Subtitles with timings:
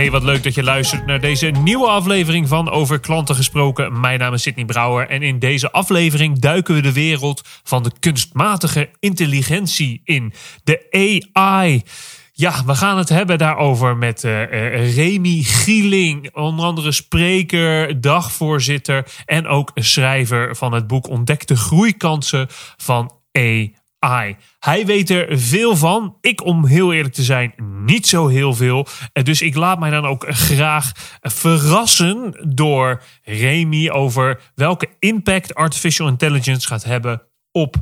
[0.00, 4.00] Hey, wat leuk dat je luistert naar deze nieuwe aflevering van Over Klanten Gesproken.
[4.00, 7.90] Mijn naam is Sydney Brouwer en in deze aflevering duiken we de wereld van de
[8.00, 10.32] kunstmatige intelligentie in.
[10.64, 10.86] De
[11.32, 11.82] AI.
[12.32, 19.46] Ja, we gaan het hebben daarover met uh, Remy Gieling, onder andere spreker, dagvoorzitter en
[19.46, 22.46] ook schrijver van het boek Ontdekte groeikansen
[22.76, 23.74] van AI.
[24.58, 26.16] Hij weet er veel van.
[26.20, 27.54] Ik, om heel eerlijk te zijn,
[27.84, 28.86] niet zo heel veel.
[29.12, 36.66] Dus ik laat mij dan ook graag verrassen door Remy over welke impact artificial intelligence
[36.66, 37.76] gaat hebben op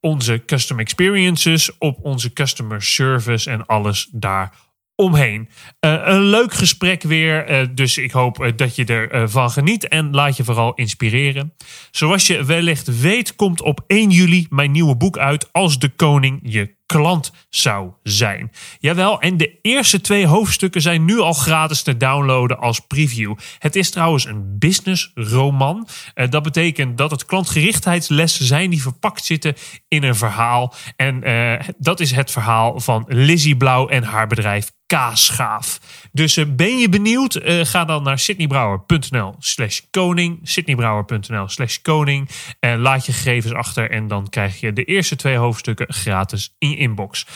[0.00, 4.52] onze custom experiences, op onze customer service en alles daar
[4.96, 5.48] omheen.
[5.80, 10.14] Uh, een leuk gesprek weer, uh, dus ik hoop uh, dat je ervan geniet en
[10.14, 11.52] laat je vooral inspireren.
[11.90, 16.40] Zoals je wellicht weet, komt op 1 juli mijn nieuwe boek uit Als de Koning
[16.42, 18.52] je klant zou zijn.
[18.78, 23.34] Jawel, en de eerste twee hoofdstukken zijn nu al gratis te downloaden als preview.
[23.58, 25.88] Het is trouwens een businessroman.
[26.14, 29.54] Uh, dat betekent dat het klantgerichtheidslessen zijn die verpakt zitten
[29.88, 30.74] in een verhaal.
[30.96, 35.80] En uh, dat is het verhaal van Lizzie Blauw en haar bedrijf Kaasgaaf.
[36.12, 37.40] Dus uh, ben je benieuwd?
[37.44, 40.38] ga dan naar sydneybrouwer.nl slash koning.
[40.42, 42.28] sydneybrouwer.nl slash koning.
[42.60, 46.75] En laat je gegevens achter en dan krijg je de eerste twee hoofdstukken gratis in
[46.76, 47.26] inbox.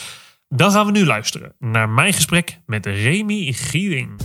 [0.49, 4.21] Dan gaan we nu luisteren naar mijn gesprek met Remy Gieling.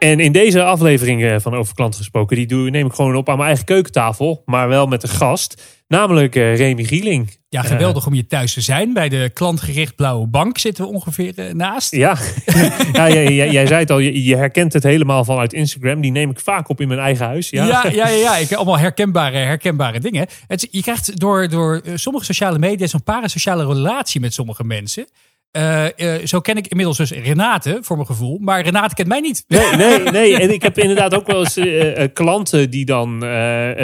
[0.00, 3.36] En in deze aflevering van Over Klanten Gesproken, die doe, neem ik gewoon op aan
[3.36, 7.38] mijn eigen keukentafel, maar wel met een gast, namelijk uh, Remy Gieling.
[7.48, 8.92] Ja, geweldig uh, om je thuis te zijn.
[8.92, 11.94] Bij de klantgericht Blauwe Bank zitten we ongeveer naast.
[11.94, 12.16] Ja,
[12.92, 16.00] ja jij, jij, jij, zei het al, je, je, herkent het helemaal vanuit Instagram.
[16.00, 17.50] Die neem ik vaak op in mijn eigen huis.
[17.50, 18.36] Ja, ja, ja, ja, ja.
[18.36, 20.26] Ik, allemaal herkenbare, herkenbare dingen.
[20.46, 25.06] Het, je krijgt door, door sommige sociale media zo'n parasociale relatie met sommige mensen.
[25.56, 28.38] Uh, uh, zo ken ik inmiddels dus Renate, voor mijn gevoel.
[28.38, 29.44] Maar Renate kent mij niet.
[29.48, 30.38] Nee, nee, nee.
[30.38, 33.20] En ik heb inderdaad ook wel eens uh, klanten die dan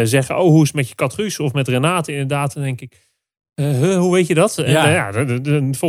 [0.03, 0.39] zeggen...
[0.39, 1.41] oh, hoe is het met je kat Guus?
[1.41, 2.55] Of met Renate inderdaad.
[2.55, 3.06] Dan denk ik...
[3.57, 4.55] Uh, hoe weet je dat?
[4.57, 4.65] Ja.
[4.65, 5.13] En, uh, ja,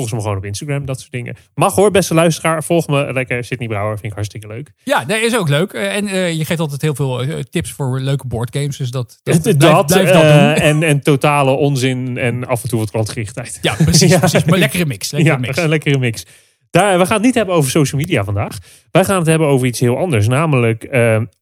[0.07, 1.35] ze me gewoon op Instagram, dat soort dingen.
[1.55, 2.63] Mag hoor, beste luisteraar.
[2.63, 3.93] Volg me lekker, Sydney Brouwer.
[3.93, 4.71] Vind ik hartstikke leuk.
[4.83, 5.73] Ja, dat is ook leuk.
[5.73, 8.77] En uh, je geeft altijd heel veel tips voor leuke boardgames.
[8.77, 10.53] Dus dat, dat, dat blijf, blijf dat doen.
[10.67, 13.59] En, en totale onzin en af en toe wat klantgerichtheid.
[13.61, 14.11] Ja, precies.
[14.11, 14.19] ja.
[14.19, 14.43] precies.
[14.43, 15.11] Maar lekkere mix.
[15.11, 15.57] Lekkere ja, mix.
[15.57, 16.25] een lekkere mix.
[16.69, 18.57] Daar, we gaan het niet hebben over social media vandaag.
[18.91, 20.27] Wij gaan het hebben over iets heel anders.
[20.27, 20.89] Namelijk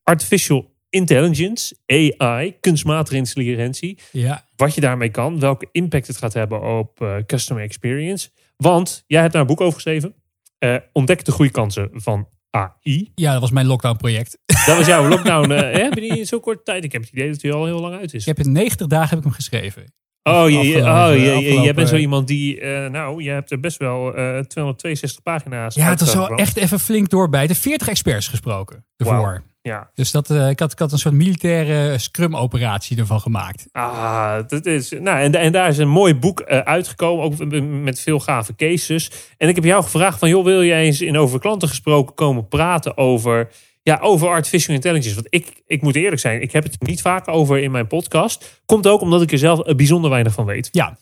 [0.03, 3.99] artificial intelligence, AI, kunstmatige intelligentie.
[4.11, 4.45] Ja.
[4.55, 8.29] Wat je daarmee kan, welke impact het gaat hebben op uh, customer experience.
[8.57, 10.15] Want jij hebt daar een boek over geschreven.
[10.59, 13.11] Uh, ontdek de groeikansen van AI.
[13.15, 14.37] Ja, dat was mijn lockdown project.
[14.65, 15.51] Dat was jouw lockdown.
[15.51, 16.83] Uh, heb je die in zo'n korte tijd?
[16.83, 18.27] Ik heb het idee dat hij al heel lang uit is.
[18.27, 19.93] Ik heb in 90 dagen heb ik hem geschreven.
[20.23, 23.77] Oh, je, oh je, jij bent zo iemand die, uh, nou, je hebt er best
[23.77, 25.75] wel uh, 262 pagina's.
[25.75, 27.55] Ja, het is wel echt even flink doorbijten.
[27.55, 29.15] 40 experts gesproken ervoor.
[29.15, 29.54] Wow.
[29.65, 29.89] Ja.
[29.93, 33.65] Dus dat, uh, ik, had, ik had een soort militaire scrum-operatie ervan gemaakt.
[33.71, 34.89] Ah, dat is.
[34.89, 39.11] Nou, en, en daar is een mooi boek uh, uitgekomen, ook met veel gave cases.
[39.37, 42.47] En ik heb jou gevraagd: van joh, wil jij eens in over klanten gesproken komen
[42.47, 43.49] praten over.
[43.81, 45.15] Ja, over artificial intelligence.
[45.15, 48.61] Want ik, ik moet eerlijk zijn, ik heb het niet vaak over in mijn podcast.
[48.65, 50.69] Komt ook omdat ik er zelf bijzonder weinig van weet.
[50.71, 50.97] Ja.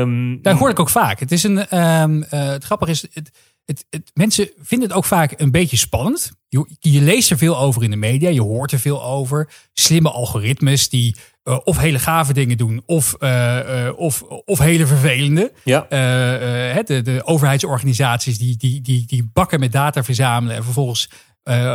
[0.00, 1.20] Um, Daar hoor ik ook vaak.
[1.20, 1.78] Het is een.
[1.78, 3.06] Um, uh, het grappige is.
[3.12, 3.30] Het,
[3.64, 6.32] het, het, mensen vinden het ook vaak een beetje spannend.
[6.48, 9.48] Je, je, leest er veel over in de media, je hoort er veel over.
[9.72, 14.86] Slimme algoritmes die uh, of hele gave dingen doen, of, uh, uh, of, of hele
[14.86, 15.52] vervelende.
[15.64, 15.86] Ja.
[15.88, 21.10] de, de overheidsorganisaties die, die, die, die bakken met data verzamelen en vervolgens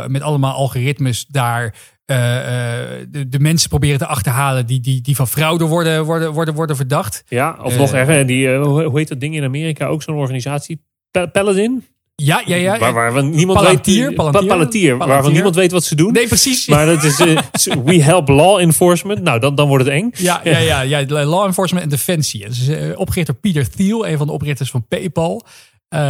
[0.06, 1.74] met allemaal algoritmes daar
[2.06, 6.76] de, de, mensen proberen te achterhalen die, die, die van fraude worden, worden, worden, worden
[6.76, 7.24] verdacht.
[7.26, 9.86] Ja, of nog erger, die, hoe heet dat ding in Amerika?
[9.86, 11.84] Ook zo'n organisatie, Paladin?
[12.22, 12.78] Ja, ja, ja.
[12.78, 16.12] Waar, waar niemand Palatier, weet, Palatier, Palatier, waarvan niemand weet wat ze doen.
[16.12, 16.66] Nee, precies.
[16.66, 17.40] Maar dat is uh,
[17.84, 19.22] we help law enforcement.
[19.22, 20.10] Nou, dan, dan wordt het eng.
[20.14, 22.42] Ja, ja, ja, ja law enforcement en defensie.
[22.42, 25.46] Het is uh, opgericht door Peter Thiel, een van de oprichters van PayPal.
[25.94, 26.00] Uh,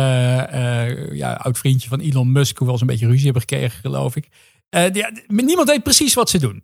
[1.12, 4.28] ja, oud vriendje van Elon Musk, hoewel ze een beetje ruzie hebben gekregen, geloof ik.
[4.70, 6.62] ja, niemand weet precies wat ze doen.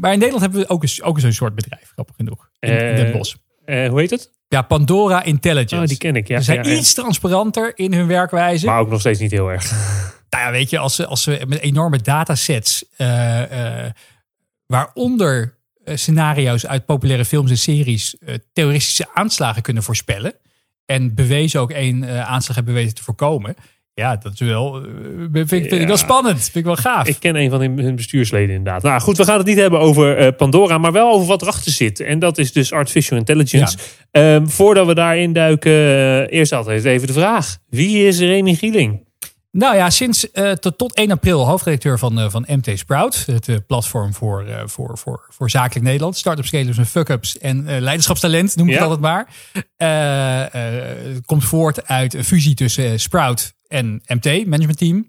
[0.00, 2.48] maar in Nederland hebben we ook, eens, ook zo'n soort bedrijf, grappig genoeg.
[2.60, 3.34] In, in Den Bosch.
[3.66, 4.37] hoe heet het?
[4.48, 5.76] Ja, Pandora Intelligence.
[5.76, 6.38] Oh, die ken ik, ja.
[6.38, 6.78] Ze zijn ja, ja.
[6.78, 8.66] iets transparanter in hun werkwijze.
[8.66, 9.70] Maar ook nog steeds niet heel erg.
[10.30, 13.92] Nou ja, weet je, als ze, als ze met enorme datasets, eh, eh,
[14.66, 20.34] waaronder eh, scenario's uit populaire films en series, eh, terroristische aanslagen kunnen voorspellen.
[20.84, 23.54] En bewezen ook één aanslag hebben weten te voorkomen.
[23.98, 24.82] Ja, dat is wel, eh,
[25.32, 26.40] vind, ik, vind ik wel spannend.
[26.40, 27.08] Vind ik wel gaaf.
[27.08, 28.82] Ik ken een van hun hun bestuursleden inderdaad.
[28.82, 31.72] Nou goed, we gaan het niet hebben over eh, Pandora, maar wel over wat erachter
[31.72, 32.00] zit.
[32.00, 33.78] En dat is dus artificial intelligence.
[34.10, 37.58] Ehm, voordat we daarin duiken, eh, eerst altijd even de vraag.
[37.68, 39.06] Wie is Remy Gieling?
[39.58, 43.22] Nou ja, sinds eh, tot, tot 1 april hoofdredacteur van, eh, van MT Sprout.
[43.26, 46.16] Het eh, platform voor, voor, voor, voor zakelijk Nederland.
[46.16, 48.78] Start-up scalers en fuck-ups en leiderschapstalent, noem ik Ja.
[48.80, 49.28] het altijd maar.
[51.12, 55.08] Het komt voort uit een fusie tussen Sprout en MT, management team.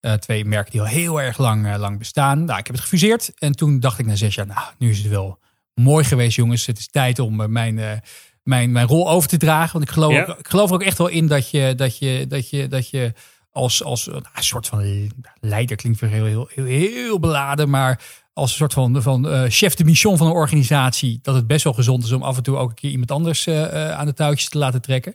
[0.00, 2.44] Eh, twee merken die al heel erg lang, lang bestaan.
[2.44, 3.32] Nou, ik heb het gefuseerd.
[3.38, 5.38] En toen dacht ik na zes jaar, nou, nu is het wel
[5.74, 6.66] mooi geweest, jongens.
[6.66, 8.02] Het is tijd om mijn,
[8.42, 9.72] mijn, mijn rol over te dragen.
[9.72, 10.36] Want ik geloof, Ja.
[10.38, 13.12] ik geloof er ook echt wel in dat je, dat je, dat je, dat je
[13.52, 15.10] als, als nou, een soort van
[15.40, 18.00] leider klinkt weer heel, heel, heel, heel beladen, maar
[18.32, 21.64] als een soort van, van eh, chef de mission van een organisatie, dat het best
[21.64, 24.06] wel gezond is om af en toe ook een keer iemand anders eh, eh, aan
[24.06, 25.14] de touwtjes te laten trekken.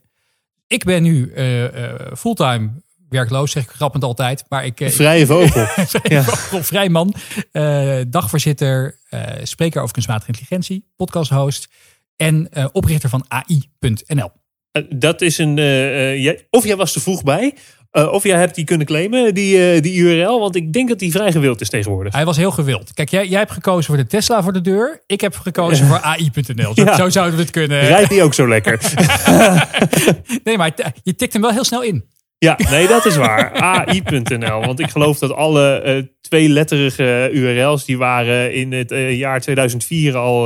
[0.68, 2.71] Ik ben nu eh, eh, fulltime
[3.09, 5.65] werkloos, zeg ik grappend altijd, maar ik, eh, Vrije vogel.
[5.94, 6.24] vrij,
[6.63, 7.13] vrij man,
[7.51, 11.68] eh, dagvoorzitter, eh, spreker over kunstmatige intelligentie, podcasthost
[12.15, 14.30] en eh, oprichter van AI.nl.
[14.71, 15.57] Eh, dat is een.
[15.57, 17.56] eh, eh, jij, of jij was te vroeg bij,
[17.94, 20.40] eh, of jij hebt die kunnen claimen, die, eh, die URL.
[20.40, 22.13] Want ik denk dat die vrij gewild is tegenwoordig.
[22.13, 22.94] Hij was heel gewild.
[22.94, 25.01] Kijk, jij, jij hebt gekozen voor de Tesla voor de deur.
[25.07, 26.74] Ik heb gekozen voor AI.nl.
[26.74, 26.95] Zo, Ja.
[26.95, 27.80] zo zouden we het kunnen.
[27.80, 28.80] Rijdt die ook zo lekker?
[30.44, 30.72] Nee, maar
[31.04, 32.06] je tikt hem wel heel snel in.
[32.38, 33.54] Ja, nee, dat is waar.
[33.54, 34.66] AI.nl.
[34.66, 40.44] Want ik geloof dat alle eh, tweeletterige URL's die waren in het jaar 2004 al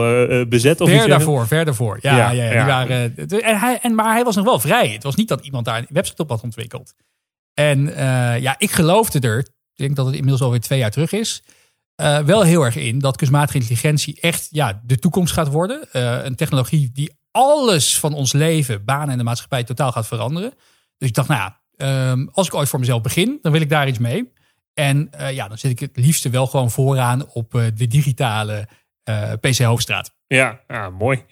[0.49, 0.81] bezet.
[0.81, 1.97] Of Ver daarvoor, ver daarvoor.
[2.01, 4.87] Ja, Ja, ja, ja, die waren, en hij, en, maar hij was nog wel vrij.
[4.87, 6.93] Het was niet dat iemand daar een website op had ontwikkeld.
[7.59, 11.11] En eh, ja, ik geloofde er, ik denk dat het inmiddels alweer twee jaar terug
[11.11, 11.43] is,
[11.95, 15.91] eh, wel heel erg in dat kunstmatige intelligentie echt ja, de toekomst gaat worden.
[15.91, 20.53] Eh, een technologie die alles van ons leven, banen en de maatschappij totaal gaat veranderen.
[20.97, 23.69] Dus ik dacht, nou ja, ehm, als ik ooit voor mezelf begin, dan wil ik
[23.69, 24.31] daar iets mee.
[24.73, 28.67] En ja, dan zit ik het liefste wel gewoon vooraan op de digitale
[29.39, 30.15] PC Hoofdstraat.
[30.27, 31.23] Ja, ah, mooi.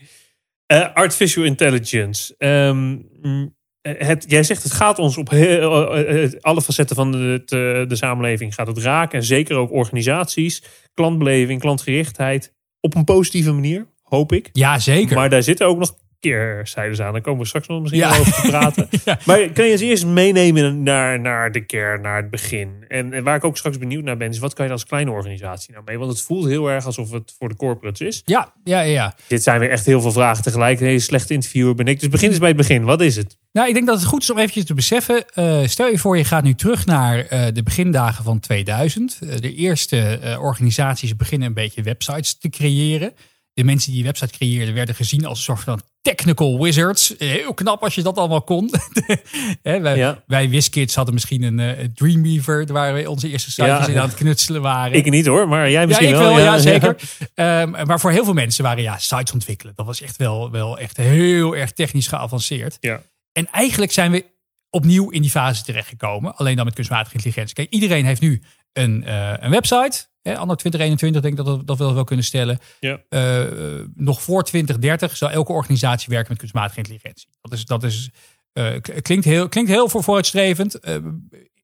[0.93, 2.35] Artificial intelligence.
[2.39, 3.55] Mm,
[3.89, 7.95] het, jij zegt het gaat ons op eh, eh, alle facetten van de, eh, de
[7.95, 9.19] samenleving gaat het raken.
[9.19, 12.53] En zeker ook organisaties, klantbeleving, klantgerichtheid.
[12.79, 14.49] Op een positieve manier, hoop ik.
[14.53, 15.15] Ja, zeker.
[15.15, 15.95] Maar daar zitten ook nog
[16.29, 17.13] keerzijdes aan.
[17.13, 18.09] Daar komen we straks nog misschien Ja.
[18.19, 18.87] over te praten.
[19.05, 19.19] Ja.
[19.25, 22.85] Maar kan je eens eerst meenemen naar, naar de kern, naar het begin?
[22.87, 25.11] En, en waar ik ook straks benieuwd naar ben, is wat kan je als kleine
[25.11, 25.97] organisatie nou mee?
[25.97, 28.21] Want het voelt heel erg alsof het voor de corporates is.
[28.25, 29.15] Ja, ja, ja.
[29.27, 30.79] Dit zijn weer echt heel veel vragen tegelijk.
[30.79, 31.99] Een hele slechte interviewer ben ik.
[31.99, 32.83] Dus begin eens bij het begin.
[32.83, 33.37] Wat is het?
[33.51, 35.25] Nou, ik denk dat het goed is om eventjes te beseffen.
[35.33, 39.19] eh, stel je voor, je gaat nu terug naar eh, de begindagen van 2000.
[39.21, 43.13] Eh, de eerste organisaties beginnen een beetje websites te creëren.
[43.53, 47.13] De mensen die die website creëerden werden gezien als een soort van technical wizards.
[47.17, 48.69] Heel knap als je dat allemaal kon.
[49.61, 50.23] Wij, Ja.
[50.27, 52.65] wij WizKids hadden misschien een eh, Dreamweaver...
[52.73, 53.91] waar we onze eerste sitejes Ja.
[53.91, 54.97] in aan het knutselen waren.
[54.97, 56.35] Ik niet hoor, maar jij misschien ja, ik wel.
[56.35, 56.95] wel, ja, zeker.
[57.33, 59.73] Ehm, maar voor heel veel mensen waren ja, sites ontwikkelen.
[59.75, 62.77] Dat was echt wel, wel echt heel erg technisch geavanceerd.
[62.79, 63.01] Ja.
[63.31, 64.25] En eigenlijk zijn we
[64.69, 66.35] opnieuw in die fase terechtgekomen.
[66.35, 67.55] Alleen dan met kunstmatige intelligentie.
[67.55, 68.41] Kijk, iedereen heeft nu
[68.73, 70.05] een, eh, een website.
[70.25, 72.59] Hè, anno 2021 denk ik dat, we- dat we dat wel kunnen stellen.
[72.79, 72.99] Ja.
[73.09, 73.41] Eh,
[73.79, 77.27] eh, nog voor 2030 zal elke organisatie werken met kunstmatige intelligentie.
[77.41, 78.09] Dat is, dat is,
[78.53, 80.79] eh, klinkt, heel, klinkt heel voor vooruitstrevend.
[80.79, 80.95] eh,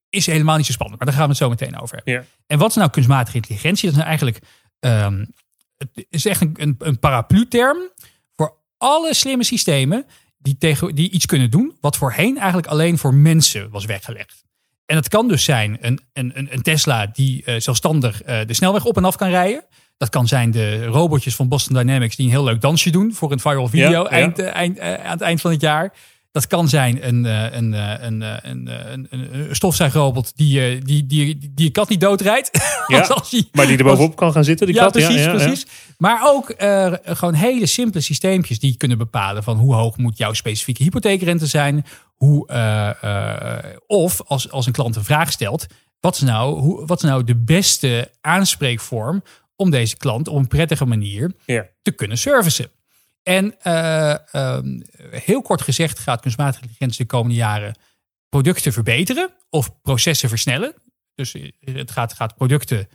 [0.09, 0.97] is helemaal niet zo spannend.
[0.99, 2.13] Maar daar gaan we het zo meteen over hebben.
[2.13, 2.23] Ja.
[2.47, 3.81] En wat is nou kunstmatige intelligentie?
[3.83, 4.39] Dat is nou eigenlijk
[4.79, 5.25] ehm,
[5.77, 7.77] het is echt een, een, een paraplu-term
[8.35, 10.05] voor alle slimme systemen
[10.37, 14.43] die, tegen, die iets kunnen doen, wat voorheen eigenlijk alleen voor mensen was weggelegd.
[14.91, 18.85] En dat kan dus zijn een, een, een- Tesla die eh, zelfstandig eh, de snelweg
[18.85, 19.63] op en af kan rijden.
[19.97, 23.31] Dat kan zijn de robotjes van Boston Dynamics die een heel leuk dansje doen voor
[23.31, 24.05] een viral video Ja, ja.
[24.09, 25.93] Eind, eh, eind, aan het eind van het jaar.
[26.31, 31.89] Dat kan zijn een, een, een, een, een, stofzuigrobot die, die, die, die je kat
[31.89, 32.49] niet doodrijdt.
[32.87, 34.91] Ja, Want als die- Maar die er bovenop kan gaan zitten, die ja, kat.
[34.91, 35.35] precies, ja, ja, ja.
[35.37, 35.65] precies.
[35.97, 36.53] Maar ook
[37.05, 41.85] gewoon hele simpele systeempjes die kunnen bepalen van hoe hoog moet jouw specifieke hypotheekrente zijn.
[42.21, 45.65] Hoe, eh, eh, of als, als een klant een vraag stelt,
[45.99, 49.23] wat is, nou, hoe, wat is nou de beste aanspreekvorm
[49.55, 51.67] om deze klant op een prettige manier Ja.
[51.81, 52.69] te kunnen servicen?
[53.23, 57.75] En eh, ehm, heel kort gezegd gaat kunstmatige intelligentie de komende jaren
[58.29, 60.73] producten verbeteren of processen versnellen.
[61.15, 62.87] Dus het gaat, gaat producten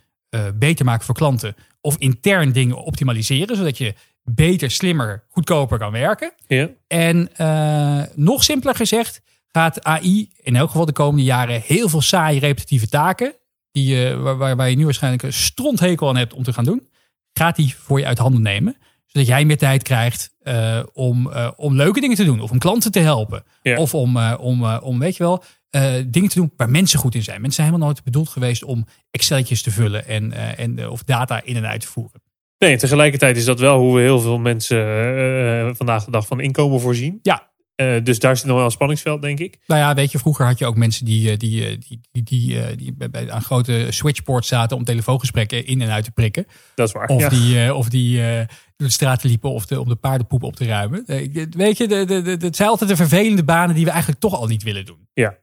[0.54, 3.94] beter maken voor klanten of intern dingen optimaliseren, zodat je
[4.34, 6.32] beter, slimmer, goedkoper kan werken.
[6.46, 6.68] Ja.
[6.86, 12.00] En eh, nog simpeler gezegd, gaat AI in elk geval de komende jaren heel veel
[12.00, 13.34] saaie repetitieve taken,
[13.72, 16.64] die, je waar, waar, waar je nu waarschijnlijk een stronthekel aan hebt om te gaan
[16.64, 16.88] doen,
[17.32, 18.76] gaat die voor je uit handen nemen.
[19.06, 22.40] Zodat jij meer tijd krijgt eh, om, eh, om leuke dingen te doen.
[22.40, 23.44] Of om klanten te helpen.
[23.62, 23.76] Ja.
[23.76, 25.44] Of om, om, om, weet je wel,
[26.06, 27.40] dingen te doen waar mensen goed in zijn.
[27.40, 31.56] Mensen zijn helemaal nooit bedoeld geweest om Excelletjes te vullen en, en, of data in
[31.56, 32.20] en uit te voeren.
[32.58, 34.78] Nee, tegelijkertijd is dat wel hoe we heel veel mensen
[35.68, 37.18] eh, vandaag de dag van inkomen voorzien.
[37.22, 37.50] Ja.
[37.74, 39.58] Eh, dus daar zit nog wel een spanningsveld, denk ik.
[39.66, 42.22] Nou ja, weet je, vroeger had je ook mensen die, eh, die, eh, die, die,
[42.22, 46.46] die, eh, die bij- aan grote switchboards zaten om telefoongesprekken in en uit te prikken.
[46.74, 47.08] Dat is waar.
[47.08, 47.28] Of ja.
[47.28, 48.36] die, eh, of die eh,
[48.76, 51.04] door de straten liepen of de, om de paardenpoep op te ruimen.
[51.06, 54.20] Eh, weet je, de, de, de, het zijn altijd de vervelende banen die we eigenlijk
[54.20, 55.08] toch al niet willen doen.
[55.14, 55.38] ja.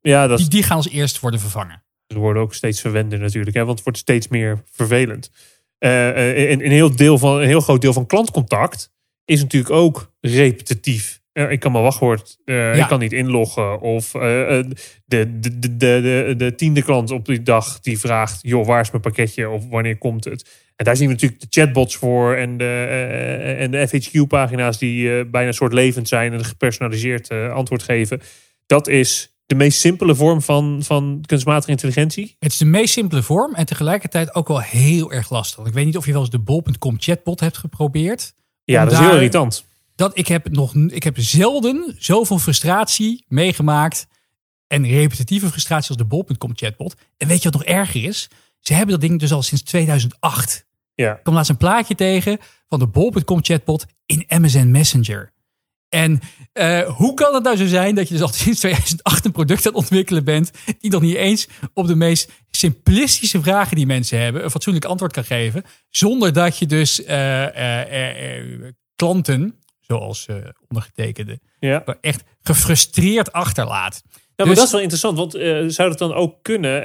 [0.00, 1.82] ja, dat Die, die gaan als eerst worden vervangen.
[2.06, 5.30] Ze worden ook steeds verwender natuurlijk, hè, want het wordt steeds meer vervelend.
[5.78, 8.90] Eh, eh, een, een, heel deel van, een heel groot deel van klantcontact
[9.24, 11.20] is natuurlijk ook repetitief.
[11.32, 12.72] Eh, ik kan mijn wachtwoord, eh, Ja.
[12.82, 13.80] ik kan niet inloggen.
[13.80, 14.64] Of eh, eh,
[15.04, 18.80] de, de, de, de, de, de tiende klant op die dag die vraagt, joh, waar
[18.80, 20.66] is mijn pakketje of wanneer komt het?
[20.76, 25.18] En daar zien we natuurlijk de chatbots voor en de, eh, en de FHQ-pagina's die
[25.18, 28.20] eh, bijna een soort levend zijn en een gepersonaliseerd eh, antwoord geven.
[28.66, 32.36] Dat is de meest simpele vorm van, van kunstmatige intelligentie.
[32.38, 35.66] Het is de meest simpele vorm en tegelijkertijd ook wel heel erg lastig.
[35.66, 38.34] Ik weet niet of je wel eens de bol.com chatbot hebt geprobeerd.
[38.64, 39.64] Ja, dat is heel irritant.
[39.94, 44.06] Dat ik heb nog, ik heb zelden zoveel frustratie meegemaakt
[44.66, 46.94] en repetitieve frustratie als de bol.com chatbot.
[47.16, 48.28] En weet je wat nog erger is?
[48.60, 50.66] Ze hebben dat ding dus al sinds 2008.
[50.94, 51.16] Ja.
[51.16, 52.38] Ik kwam laatst een plaatje tegen
[52.68, 55.32] van de bol.com chatbot in MSN Messenger.
[55.88, 56.20] En
[56.52, 59.66] eh, hoe kan het nou zo zijn dat je dus al sinds 2008 een product
[59.66, 64.20] aan het ontwikkelen bent die nog niet eens op de meest simplistische vragen die mensen
[64.20, 70.26] hebben een fatsoenlijk antwoord kan geven, zonder dat je dus eh, eh, klanten, zoals
[70.68, 71.84] ondergetekende, Ja.
[72.00, 74.02] echt gefrustreerd achterlaat.
[74.04, 75.32] Ja, maar Dus- dat is wel interessant, want
[75.74, 76.82] zou dat dan ook kunnen?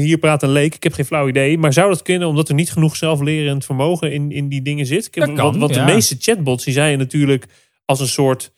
[0.00, 1.58] hier praat een leek, ik heb geen flauw idee.
[1.58, 5.06] Maar zou dat kunnen omdat er niet genoeg zelflerend vermogen in, in die dingen zit?
[5.06, 5.66] Ik heb- Dat kan, ja.
[5.66, 7.46] de meeste chatbots die zijn natuurlijk
[7.84, 8.52] als een soort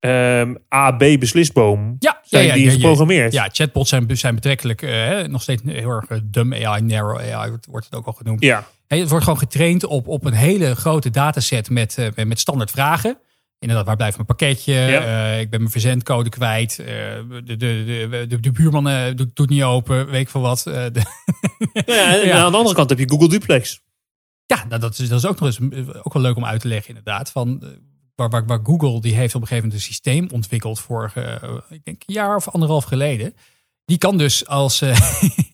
[0.00, 1.96] ehm A-B-beslisboom.
[1.98, 3.32] Ja, Zijn ja, ja, die geprogrammeerd?
[3.32, 7.50] Ja, chatbots zijn, zijn betrekkelijk eh, nog steeds heel erg eh, dumb AI, narrow AI
[7.50, 8.42] wordt- het ook al genoemd.
[8.42, 8.66] Ja.
[8.86, 13.18] Het wordt gewoon getraind op, op een hele grote dataset met, eh, met- standaard vragen.
[13.58, 14.72] Inderdaad, waar blijft mijn pakketje?
[14.74, 15.26] Ja.
[15.32, 16.76] Ik ben mijn verzendcode kwijt.
[16.76, 20.06] De, de, de, de, de buurman doet, doet niet open.
[20.10, 20.60] Weet ik veel wat.
[20.64, 20.90] De-
[21.86, 22.44] ja, en Ja.
[22.44, 23.80] aan de andere kant heb je Google Duplex.
[24.46, 25.60] ja, nou, dat, is, dat is ook nog eens
[26.02, 27.30] ook wel leuk om uit te leggen inderdaad.
[27.30, 27.62] Van,
[28.16, 31.54] waar, waar, waar Google die heeft op een gegeven moment een systeem ontwikkeld voor, eh,
[31.68, 33.34] ik denk een jaar of anderhalf geleden.
[33.84, 35.10] Die kan dus als, eh,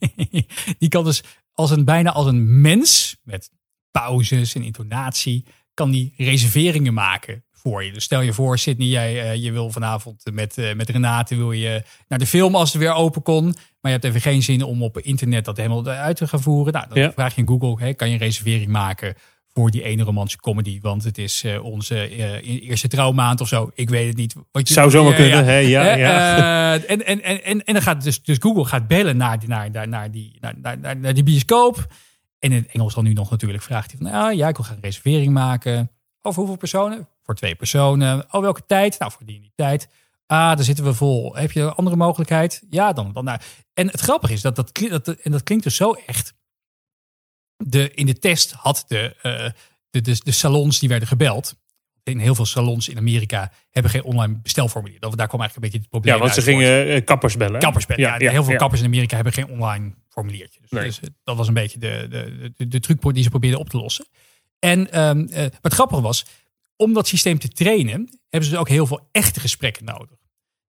[0.78, 3.50] die kan dus als een bijna als een mens met
[3.90, 7.92] pauzes en intonatie, kan die reserveringen maken voor je.
[7.92, 11.82] Dus stel je voor, Sydney, jij, eh, je wil vanavond met, met Renate wil je
[12.08, 13.44] naar de film als het weer open kon.
[13.44, 16.72] Maar je hebt even geen zin om op internet dat helemaal uit te gaan voeren.
[16.72, 17.12] Nou, dan Ja.
[17.12, 19.14] vraag je in Google, hey, kan je een reservering maken
[19.54, 20.78] voor die ene romantische comedy?
[20.80, 23.70] Want het is eh, onze eh, eerste trouwmaand of zo.
[23.74, 24.34] Ik weet het niet.
[24.52, 25.44] Wat je, Zou zomaar kunnen, ja.
[25.44, 25.56] hè?
[25.58, 26.74] Ja, Eh, ja.
[26.74, 29.48] eh, en, en, en, en, en dan gaat dus, dus Google gaat bellen naar, die-
[29.48, 31.86] naar, naar, naar, die, naar, naar, naar, die bioscoop.
[32.38, 34.64] En in het Engels dan nu nog natuurlijk vraagt hij van, ah, ja, ik wil
[34.64, 35.90] graag een reservering maken.
[36.22, 37.08] Over hoeveel personen?
[37.22, 38.24] Voor twee personen.
[38.30, 38.98] Oh, welke tijd?
[38.98, 39.88] Nou, voor die en die tijd.
[40.26, 41.36] Ah, daar zitten we vol.
[41.36, 42.62] Heb je een andere mogelijkheid?
[42.70, 43.12] Ja, dan.
[43.12, 43.38] dan nou.
[43.74, 46.34] En het grappige is dat dat, dat en dat klinkt dus zo echt.
[47.66, 49.50] De, in de test had de, eh,
[49.90, 51.54] de, de, de salons die werden gebeld.
[52.04, 55.00] In heel veel salons in Amerika hebben geen online bestelformulier.
[55.00, 57.60] Daar kwam eigenlijk een beetje het probleem Ja, want ze gingen eh, kappers bellen.
[57.60, 58.20] Kappers bellen.
[58.20, 60.60] Ja, heel veel kappers in Amerika hebben geen online formuliertje.
[60.60, 60.84] Dus, Nee.
[60.84, 63.68] dus, eh, dat was een beetje de, de, de, de truc die ze probeerden op
[63.68, 64.06] te lossen.
[64.58, 66.24] En ehm, eh, wat grappig was,
[66.76, 70.20] om dat systeem te trainen, hebben ze ook heel veel echte gesprekken nodig.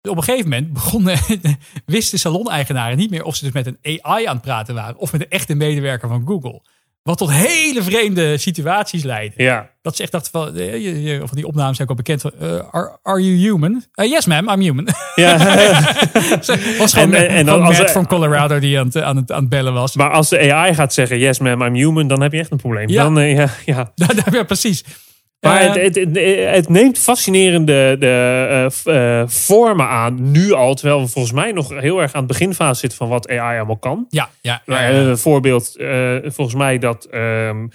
[0.00, 1.18] Dus op een gegeven moment begonnen,
[1.86, 5.12] wisten saloneigenaren niet meer of ze dus met een AI aan het praten waren of
[5.12, 6.62] met een echte medewerker van Google.
[7.02, 9.42] Wat tot hele vreemde situaties leidde.
[9.42, 12.02] Ja, Dat ze echt dachten van, eh, je- je- van die opnames zijn ook al
[12.04, 12.20] bekend.
[12.20, 13.84] van, eh, are, are you human?
[13.94, 14.88] Eh, yes ma'am, I'm human.
[15.14, 15.36] ja.
[16.78, 19.48] was gewoon, En- gewoon als Matt van Colorado die aan het, aan, het, aan het
[19.48, 19.96] bellen was.
[19.96, 22.56] maar als de AI gaat zeggen, yes ma'am, I'm human, dan heb je echt een
[22.58, 22.88] probleem.
[22.88, 23.02] Ja.
[23.02, 23.92] Dan, eh, ja, ja.
[24.32, 24.84] ja, precies.
[25.40, 25.94] Maar Eh, het,
[26.54, 30.74] het, neemt fascinerende de, eh, eh, vormen aan, nu al.
[30.74, 33.78] Terwijl we volgens mij nog heel erg aan het beginfase zitten van wat AI allemaal
[33.78, 34.06] kan.
[34.08, 35.76] ja, ja, Een voorbeeld,
[36.22, 37.66] volgens mij dat ehm,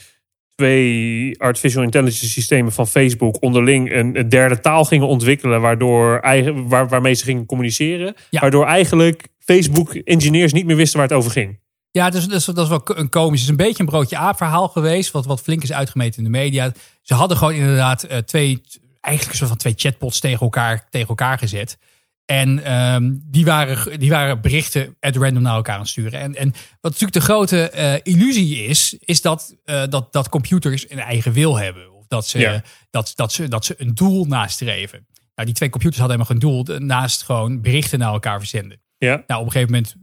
[0.55, 6.67] twee artificial intelligence systemen van Facebook onderling een, een derde taal gingen ontwikkelen, waardoor eigen,
[6.67, 8.15] waar, waarmee ze gingen communiceren.
[8.29, 8.39] Ja.
[8.39, 11.59] Waardoor eigenlijk Facebook engineers niet meer wisten waar het over ging.
[11.95, 13.39] Ja, dus, dus, dat is wel een komisch.
[13.39, 15.11] Het is een beetje een broodje aap verhaal geweest.
[15.11, 16.71] Wat, wat flink is uitgemeten in de media.
[17.01, 18.61] Ze hadden gewoon inderdaad eh, twee,
[19.01, 21.77] eigenlijk een soort van twee chatbots tegen elkaar, tegen elkaar gezet.
[22.25, 26.19] En ehm, die, waren, die waren berichten at random naar elkaar aan het sturen.
[26.19, 30.89] En, en wat natuurlijk de grote eh, illusie is, is dat, eh, dat, dat computers
[30.89, 31.93] een eigen wil hebben.
[31.93, 32.63] Of dat ze, Ja.
[32.89, 35.07] dat, dat, ze, dat ze een doel nastreven.
[35.35, 38.81] Nou, die twee computers hadden helemaal geen doel naast gewoon berichten naar elkaar verzenden.
[38.97, 39.23] Ja.
[39.27, 39.95] Nou, op een gegeven moment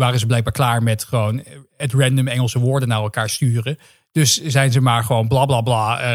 [0.00, 1.44] waren ze blijkbaar klaar met gewoon
[1.76, 3.78] het random Engelse woorden naar elkaar sturen.
[4.12, 6.00] Dus zijn ze maar gewoon bla bla bla.
[6.00, 6.14] eh,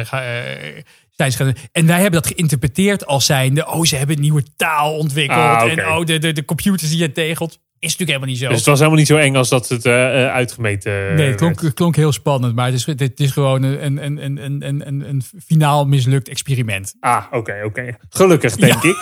[0.78, 0.84] eh,
[1.16, 3.68] zijn ze gaan, en wij hebben dat geïnterpreteerd als zijnde.
[3.68, 5.40] Oh, ze hebben een nieuwe taal ontwikkeld.
[5.40, 5.72] Ah.
[5.72, 7.60] En oh, de, de, de computers die je tegelt.
[7.86, 8.48] Is natuurlijk helemaal niet zo.
[8.48, 11.36] Dus het was helemaal niet zo eng als dat het eh, eh, uitgemeten nee, het
[11.36, 12.56] klonk, het klonk heel spannend.
[12.56, 16.96] Maar het is, het is gewoon een, een, een, een, een, finaal mislukt experiment.
[17.00, 17.98] Ah, oké, oké.
[18.10, 18.98] Gelukkig, denk ik.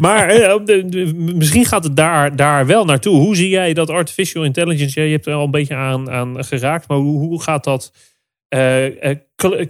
[0.00, 3.16] Maar eh, de- de- misschien gaat het daar, daar wel naartoe.
[3.16, 5.00] Hoe zie jij dat artificial intelligence?
[5.00, 6.88] Ja, je hebt er al een beetje aan, aan geraakt.
[6.88, 7.92] Maar hoe, hoe gaat dat
[8.48, 9.18] eh, eh,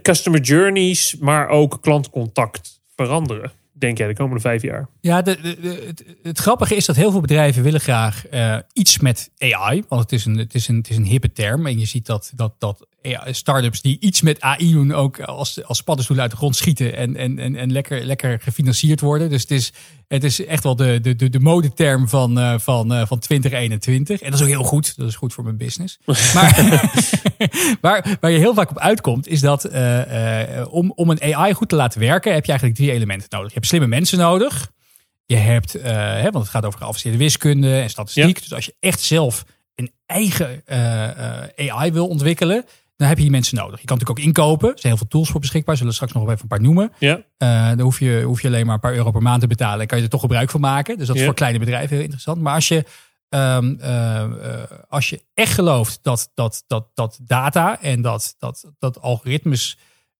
[0.01, 3.51] customer journeys, maar ook klantcontact veranderen?
[3.79, 4.89] Denk jij de komende vijf jaar?
[5.01, 5.93] Ja, de,
[6.23, 9.83] het grappige is dat heel veel bedrijven willen graag eh, iets met AI.
[9.87, 11.65] Want het is, een, het, is een, het is een hippe term.
[11.65, 14.93] En je ziet dat, dat, dat AI start-ups die iets met AI doen...
[14.93, 16.95] ook als, als paddenstoelen uit de grond schieten...
[16.95, 19.29] en, en, en, en lekker, lekker gefinancierd worden.
[19.29, 19.71] Dus het is,
[20.09, 24.21] het is echt wel de, de, de, de modeterm van, eh, van, eh, van 2021.
[24.21, 24.97] En dat is ook heel goed.
[24.97, 25.99] Dat is goed voor mijn business.
[26.33, 26.79] Maar
[27.81, 31.69] waar, waar je heel vaak op uitkomt, is dat eh, om, om een AI goed
[31.69, 33.47] te laten werken, heb je eigenlijk drie elementen nodig.
[33.47, 34.71] Je hebt slimme mensen nodig.
[35.25, 38.41] Je hebt, hè, want het gaat over geavanceerde wiskunde en statistiek.
[38.41, 40.63] Dus als je echt zelf een eigen
[41.55, 42.65] AI wil ontwikkelen,
[42.99, 43.79] dan heb je die mensen nodig.
[43.79, 44.67] Je kan natuurlijk ook inkopen.
[44.67, 45.75] Er zijn heel veel tools voor beschikbaar.
[45.75, 46.91] Zullen we straks nog wel even een paar noemen.
[46.99, 49.47] Ja, Eh, dan hoef je, hoef je alleen maar een paar euro per maand te
[49.47, 49.79] betalen.
[49.81, 50.97] En kan je er toch gebruik van maken.
[50.97, 51.27] Dus dat is Ja.
[51.27, 52.41] voor kleine bedrijven heel interessant.
[52.41, 52.83] Maar als je,
[53.29, 58.71] ehm, eh, eh, als je echt gelooft dat, dat, dat, dat data en dat, dat,
[58.79, 59.77] dat algoritmes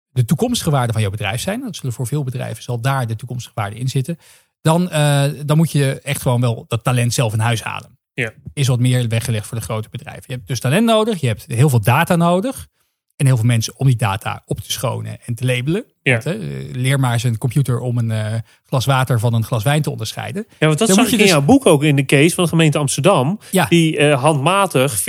[0.10, 1.62] de toekomstige waarde van jouw bedrijf zijn.
[1.62, 4.18] Dat zullen voor veel bedrijven zal daar de toekomstige waarde in zitten.
[4.62, 7.99] Dan, eh, dan moet je echt gewoon wel dat talent zelf in huis halen.
[8.20, 8.34] Ja.
[8.54, 10.24] Is wat meer weggelegd voor de grote bedrijven.
[10.28, 11.22] Je hebt dus talent nodig.
[11.22, 12.68] Je hebt heel veel data nodig.
[13.16, 15.86] En heel veel mensen om die data op te schonen en te labelen.
[16.02, 16.20] Ja.
[16.24, 16.34] Hè,
[16.72, 18.34] leer maar eens een computer om een eh,
[18.66, 20.46] glas water van een glas wijn te onderscheiden.
[20.60, 22.44] ja want dat Dan zag je in dus- jouw boek ook in de case van
[22.44, 23.40] de gemeente Amsterdam.
[23.52, 23.66] Ja.
[23.70, 25.04] Die eh, handmatig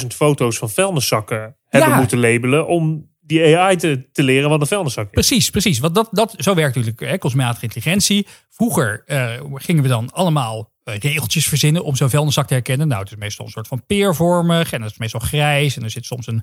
[0.00, 1.96] 40.000 foto's van vuilniszakken hebben Ja.
[1.96, 2.66] moeten labelen...
[2.66, 5.10] om die AI te, te leren wat een vuilniszak is.
[5.10, 5.78] Precies, precies.
[5.78, 8.26] Want dat, dat, zo werkt natuurlijk hè, kunstmatige intelligentie.
[8.50, 12.88] Vroeger eh, gingen we dan allemaal eh, regeltjes verzinnen om zo'n vuilniszak te herkennen.
[12.88, 15.76] Nou, het is meestal een soort van peervormig en dat is meestal grijs.
[15.76, 16.42] En er zit soms een,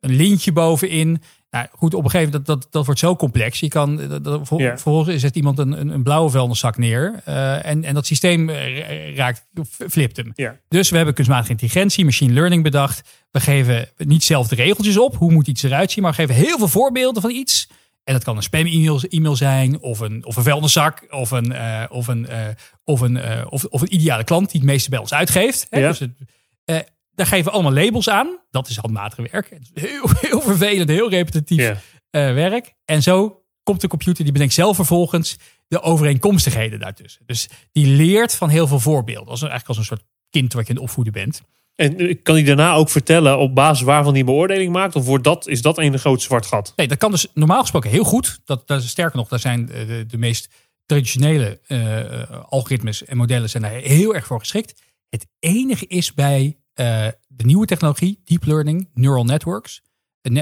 [0.00, 1.22] een lintje bovenin.
[1.50, 3.60] Nou goed, op een gegeven moment, dat, dat, dat wordt zo complex.
[3.60, 4.68] Je kan, dat, dat, ver- Ja.
[4.70, 7.20] vervolgens zet iemand een, een, een blauwe vuilniszak neer.
[7.24, 9.46] eh, en, en dat systeem eh, raakt,
[9.88, 10.32] flipt hem.
[10.68, 13.08] Dus we hebben kunstmatige intelligentie, machine learning bedacht.
[13.30, 15.16] We geven niet zelf de regeltjes op.
[15.16, 16.02] Hoe moet iets eruit zien?
[16.02, 17.68] Maar we geven heel veel voorbeelden van iets.
[18.10, 21.84] En dat kan een spam-e-mail e-mail zijn, of een, of een vuilniszak, of een, eh,
[21.88, 22.48] of, een, eh,
[22.84, 25.66] of, een, eh, of, of een ideale klant die het meeste bij ons uitgeeft.
[25.68, 25.78] Hè?
[25.78, 25.88] Ja.
[25.88, 28.38] Dus het, daar geven we allemaal labels aan.
[28.50, 29.58] Dat is handmatig werk.
[29.74, 32.34] Heel, heel vervelend, heel repetitief Ja.
[32.34, 32.74] werk.
[32.84, 35.36] En zo komt de computer, die bedenkt zelf vervolgens
[35.68, 37.22] de overeenkomstigheden daartussen.
[37.26, 39.28] Dus die leert van heel veel voorbeelden.
[39.28, 41.42] Als een, eigenlijk als een soort kind wat je aan het opvoeden bent.
[41.80, 44.96] En eh, kan hij daarna ook vertellen op basis waarvan hij beoordeling maakt?
[44.96, 46.72] Of wordt dat, is dat een groot zwart gat?
[46.76, 48.40] Nee, dat kan dus normaal gesproken heel goed.
[48.44, 50.48] Dat, dat sterker nog, daar zijn eh, de, de meest
[50.86, 54.82] traditionele eh, algoritmes en modellen zijn daar heel erg voor geschikt.
[55.08, 59.82] Het enige is bij de nieuwe technologie, deep learning, neural networks,
[60.22, 60.36] een,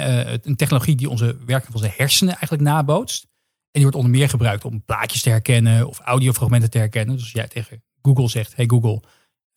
[0.48, 3.22] een technologie die onze werking van onze hersenen eigenlijk nabootst.
[3.22, 3.28] En
[3.72, 7.14] die wordt onder meer gebruikt om plaatjes te herkennen of audiofragmenten te herkennen.
[7.14, 9.02] Dus als jij tegen Google zegt, hey Google,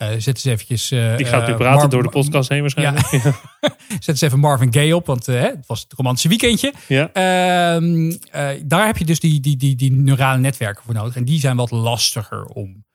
[0.02, 0.92] eh, zet eens eventjes...
[0.92, 3.12] eh, Die gaat nu praten Mar- door de podcast heen waarschijnlijk.
[3.12, 3.20] Ja.
[3.90, 6.74] Zet eens even Marvin Gaye op, want eh, het was het romantische weekendje.
[6.88, 7.10] Ja.
[7.14, 11.16] Ehm, eh, daar heb je dus die, die, die, die neurale netwerken voor nodig.
[11.16, 12.86] En die zijn wat lastiger om.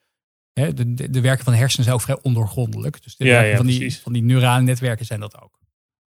[0.52, 3.02] Hè, de, de, de werken van de hersenen zijn ook vrij ondoorgrondelijk.
[3.02, 5.58] Dus de Ja, werken van, die, van die neurale netwerken zijn dat ook.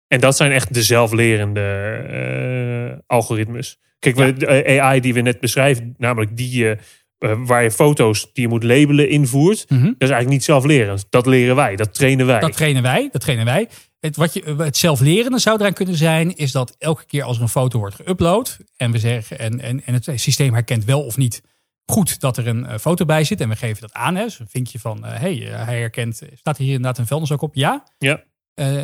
[0.09, 3.79] En dat zijn echt de zelflerende algoritmes.
[3.99, 6.79] Kijk, de AI die we net beschrijven, namelijk die eh,
[7.19, 9.83] waar je foto's die je moet labelen invoert, Mhm.
[9.85, 11.07] dat is eigenlijk niet zelflerend.
[11.11, 12.41] Dat leren wij, dat trainen wij.
[12.41, 13.09] Dat trainen wij.
[13.13, 13.69] Dat trainen wij.
[14.01, 17.43] Het, wat je, het zelflerende zou eraan kunnen zijn, is dat elke keer als er
[17.43, 21.17] een foto wordt geüpload en we zeggen en, en, en het systeem herkent wel of
[21.17, 21.43] niet
[21.85, 24.15] goed dat er een eh, foto bij zit en we geven dat aan.
[24.17, 27.33] Hè, dus een vinkje van, hé, hey, eh, hij herkent, staat hier inderdaad een vuilnis
[27.33, 27.55] ook op?
[27.55, 27.85] Ja.
[27.99, 28.23] Ja.
[28.55, 28.83] Eh,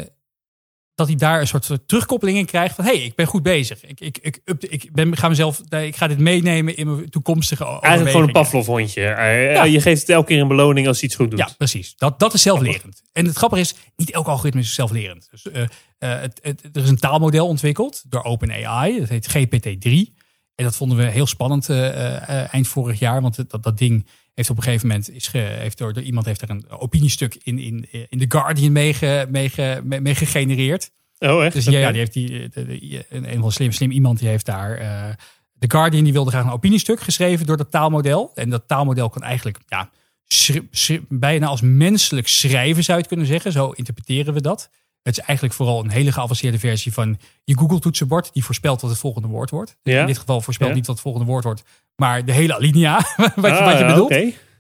[1.07, 3.85] dat hij daar een soort terugkoppeling in krijgt van hé, hey, ik ben goed bezig.
[3.85, 8.11] Ik, ik, ik, ik, ben, ga mezelf, ik ga dit meenemen in mijn toekomstige Eigenlijk
[8.11, 8.33] gewoon een.
[8.33, 9.05] Pavlov-hondje.
[9.05, 9.65] Eh, Ja.
[9.65, 11.39] Je geeft het elke keer een beloning als hij iets goed doet.
[11.39, 11.95] Ja, precies.
[11.97, 13.03] Dat, dat is zelflerend.
[13.13, 15.29] En het grappige is, niet elk algoritme is zelflerend.
[15.31, 18.99] Dus, eh, eh, het, het, er is een taalmodel ontwikkeld door OpenAI.
[18.99, 20.21] Dat heet GPT-3.
[20.55, 23.23] En dat vonden we heel spannend eh, eh, eind vorig jaar.
[23.23, 25.11] Want dat, dat ding heeft op een gegeven moment...
[25.11, 28.73] Is ge, heeft door, door iemand heeft er een opiniestuk in, in, in The Guardian
[28.73, 30.91] mee, ge- mee, ge- mee, mee gegenereerd.
[31.19, 31.55] Oh, echt?
[31.55, 34.47] Dus ja, die heeft die, de- de- een, een van slim, slim iemand die heeft
[34.47, 34.77] daar.
[34.77, 35.15] eh
[35.59, 38.31] The Guardian die wilde graag een opiniestuk geschreven door dat taalmodel.
[38.35, 39.91] En dat taalmodel kan eigenlijk ja,
[40.27, 43.53] schri- schri- bijna als menselijk schrijven, zou je het kunnen zeggen.
[43.53, 44.71] Zo interpreteren we dat.
[45.03, 48.33] Het is eigenlijk vooral een hele geavanceerde versie van je Google-toetsenbord.
[48.33, 49.77] Die voorspelt wat het volgende woord wordt.
[49.83, 50.01] Ja.
[50.01, 50.77] In dit geval voorspelt Ja.
[50.77, 51.63] niet wat het volgende woord wordt,
[51.97, 52.95] maar de hele alinea.
[53.17, 54.11] wat, je, Ah, wat je ja, bedoelt.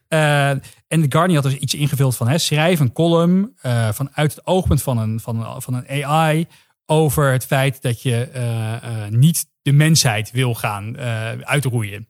[0.09, 0.51] Eh,
[0.89, 4.47] en de Guardian had dus iets ingevuld van hè, schrijf een column eh, vanuit het
[4.47, 6.47] oogpunt van een, van, een, van een AI
[6.87, 10.99] over het feit dat je eh, niet de mensheid wil gaan
[11.45, 12.09] uitroeien.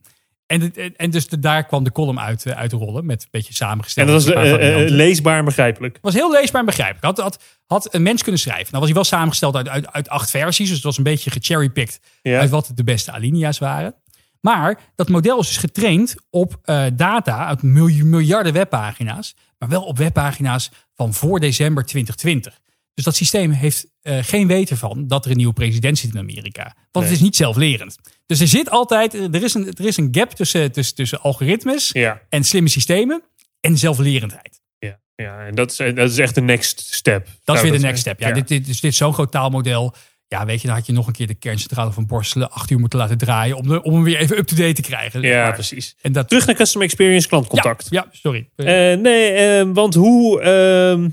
[0.52, 3.22] En, en, en dus de- daar kwam de column uit, eh, uit te rollen met
[3.22, 4.08] een beetje En samengesteld.
[4.08, 5.94] dat was eh, eh, leesbaar en begrijpelijk.
[5.94, 7.04] Het was heel leesbaar en begrijpelijk.
[7.04, 8.66] Had, had, had een mens kunnen schrijven.
[8.66, 10.66] Nou was hij wel samengesteld uit, uit, uit acht versies.
[10.66, 12.38] Dus het was een beetje gecherrypicked Ja.
[12.40, 13.94] uit wat de beste alinea's waren.
[14.40, 16.60] Maar dat model is dus getraind op
[16.94, 19.34] data uit milj- miljarden webpagina's.
[19.58, 22.60] Maar wel op webpagina's van voor december 2020.
[22.94, 26.18] Dus dat systeem heeft eh, geen weten van dat er een nieuwe president zit in
[26.18, 26.62] Amerika.
[26.62, 27.04] Want Nee.
[27.04, 27.96] het is niet zelflerend.
[28.26, 31.90] Dus er zit altijd, er is een, er is een gap tussen, tussen, tussen algoritmes
[31.92, 32.20] Ja.
[32.28, 33.22] en slimme systemen
[33.60, 34.60] en zelflerendheid.
[34.78, 35.46] Ja, ja.
[35.46, 37.26] en dat is, dat is echt de next step.
[37.44, 38.20] Dat is weer de next step.
[38.20, 39.94] Ja, Dit, dit, dus dit is zo'n groot taalmodel.
[40.28, 42.78] Ja, weet je, dan had je nog een keer de kerncentrale van Borselen acht uur
[42.78, 45.22] moeten laten draaien om, de, om hem weer even up-to-date te krijgen.
[45.22, 45.52] Ja, maar.
[45.52, 45.96] precies.
[46.00, 47.86] En dat, Terug naar customer experience, klantcontact.
[47.90, 48.48] Ja, ja sorry.
[48.56, 48.66] Eh,
[48.98, 51.08] nee, eh, want hoe, ehm,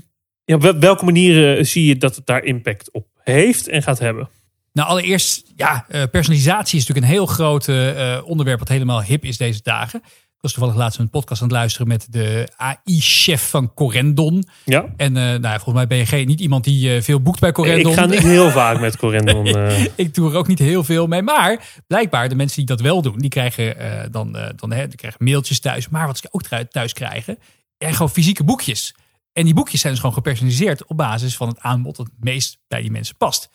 [0.50, 3.98] ja, op wel- welke manieren zie je dat het daar impact op heeft en gaat
[3.98, 4.28] hebben?
[4.72, 9.24] Nou, allereerst, ja, eh, personalisatie is natuurlijk een heel groot eh, onderwerp wat helemaal hip
[9.24, 10.00] is deze dagen.
[10.04, 14.44] Ik was toevallig laatst een podcast aan het luisteren met de AI-chef van Corendon.
[14.64, 17.52] Ja, En eh, nou, volgens mij ben je geen, niet iemand die veel boekt bij
[17.52, 17.92] Corendon.
[17.92, 19.46] ik ga niet heel vaak met Corendon.
[19.96, 21.22] ik doe er ook niet heel veel mee.
[21.22, 23.76] Maar blijkbaar, de mensen die dat wel doen, die krijgen
[24.10, 25.88] dan, dan hè, die krijgen mailtjes thuis.
[25.88, 27.38] Maar wat ze ook thuis krijgen,
[27.78, 28.94] en gewoon fysieke boekjes.
[29.32, 32.58] En die boekjes zijn dus gewoon gepersonaliseerd op basis van het aanbod dat het meest
[32.68, 33.48] bij die mensen past.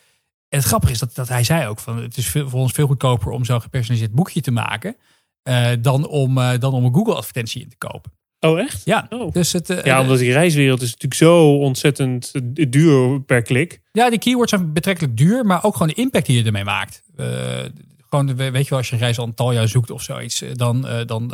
[0.48, 2.72] En het grappige is dat, dat hij zei ook van het is veel, voor ons
[2.72, 4.96] veel goedkoper om zo'n gepersonaliseerd boekje te maken.
[5.42, 8.12] eh, dan, om, eh, dan om een Google advertentie in te kopen.
[8.40, 8.84] oh, echt?
[8.84, 9.32] Ja, Oh.
[9.32, 12.32] dus het, eh, Ja, omdat die reiswereld is natuurlijk zo ontzettend
[12.72, 13.80] duur per klik.
[13.92, 17.02] Ja, die keywords zijn betrekkelijk duur, maar ook gewoon de impact die je ermee maakt.
[18.08, 20.42] Gewoon, we- weet je wel, als je een reis al een taljaar zoekt of zoiets,
[20.52, 21.32] dan, dan,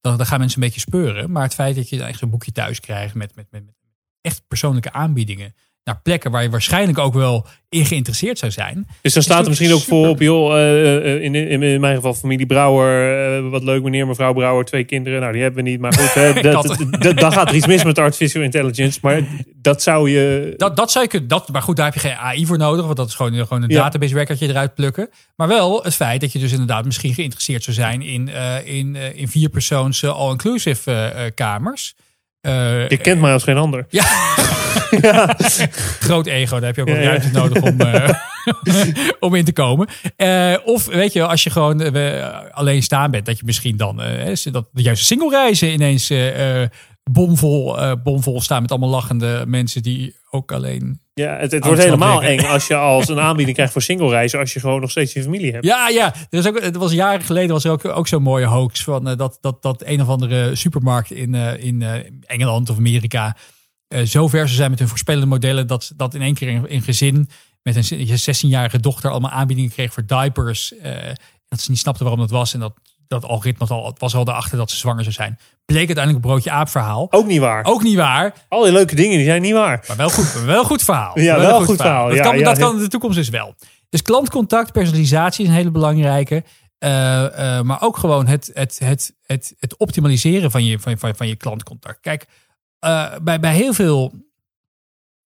[0.00, 1.30] dan, dan, gaan mensen een beetje speuren.
[1.30, 3.74] Maar het feit dat je echt zo'n boekje thuis krijgt met, met, met, met
[4.20, 5.54] echt persoonlijke aanbiedingen
[5.88, 8.86] naar plekken waar je waarschijnlijk ook wel in geïnteresseerd zou zijn.
[9.02, 11.94] Dus dan staat er misschien ook voor op, joh, eh, eh, in, in, in mijn
[11.94, 13.36] geval familie Brouwer.
[13.36, 15.20] eh, wat leuk, meneer, mevrouw Brouwer, twee kinderen.
[15.20, 15.80] Nou, die hebben we niet.
[15.80, 16.42] Maar goed,
[17.20, 18.98] dan gaat er iets mis met artificial intelligence.
[19.02, 19.22] Maar
[19.56, 20.54] dat zou je...
[20.56, 22.84] Dat, dat zou je kunnen, dat, maar goed, daar heb je geen AI voor nodig,
[22.84, 23.82] want dat is gewoon, gewoon een Ja.
[23.82, 25.08] database recordje eruit plukken.
[25.36, 28.96] Maar wel het feit dat je dus inderdaad misschien geïnteresseerd zou zijn in, eh in,
[28.96, 31.94] in vierpersoons all-inclusive kamers.
[32.48, 33.86] Eh, Je kent mij als geen ander.
[33.88, 34.04] Ja.
[36.00, 37.08] Groot ego, daar heb je ook wel Ja, ja.
[37.08, 38.10] ruimte nodig om, eh,
[39.20, 39.88] om in te komen.
[40.16, 41.92] Eh, of weet je, als je gewoon
[42.50, 43.96] alleen staan bent, dat je misschien dan
[44.50, 46.12] dat de juiste single reizen ineens
[47.10, 51.00] bomvol, bomvol staan met allemaal lachende mensen die ook alleen.
[51.18, 54.38] Ja, het, het wordt helemaal eng als je als een aanbieding krijgt voor single reizen.
[54.38, 55.64] Als je gewoon nog steeds je familie hebt.
[55.64, 56.14] Ja, ja.
[56.30, 59.08] Er is ook, het was jaren geleden was er ook, ook zo'n mooie hoax van
[59.08, 63.36] eh, dat, dat, dat een of andere supermarkt in, eh, in eh, Engeland of Amerika
[64.04, 66.82] zo ver zou zijn met hun voorspellende modellen dat, dat in één keer een, een
[66.82, 67.28] gezin
[67.62, 70.74] met een 16-jarige dochter allemaal aanbiedingen kreeg voor diapers.
[71.48, 72.72] dat ze niet snapten waarom dat was en dat
[73.08, 75.38] dat algoritme al, was al erachter dat ze zwanger zou zijn.
[75.64, 77.06] Bleek uiteindelijk een broodje aap verhaal.
[77.10, 77.64] Ook niet waar.
[77.64, 79.84] Ook niet waar, Al die leuke dingen die zijn niet waar.
[79.88, 81.18] maar wel goed, wel goed verhaal.
[81.20, 82.06] Ja, wel goed verhaal.
[82.06, 83.54] Dat, Ja, kan, ja, dat kan in de toekomst dus wel.
[83.88, 86.44] Dus klantcontact, personalisatie is een hele belangrijke.
[86.78, 91.16] Eh, eh, maar ook gewoon het, het, het, het, het optimaliseren van je, van, van,
[91.16, 92.00] van je klantcontact.
[92.00, 92.26] Kijk,
[92.78, 94.12] eh, bij, bij heel veel.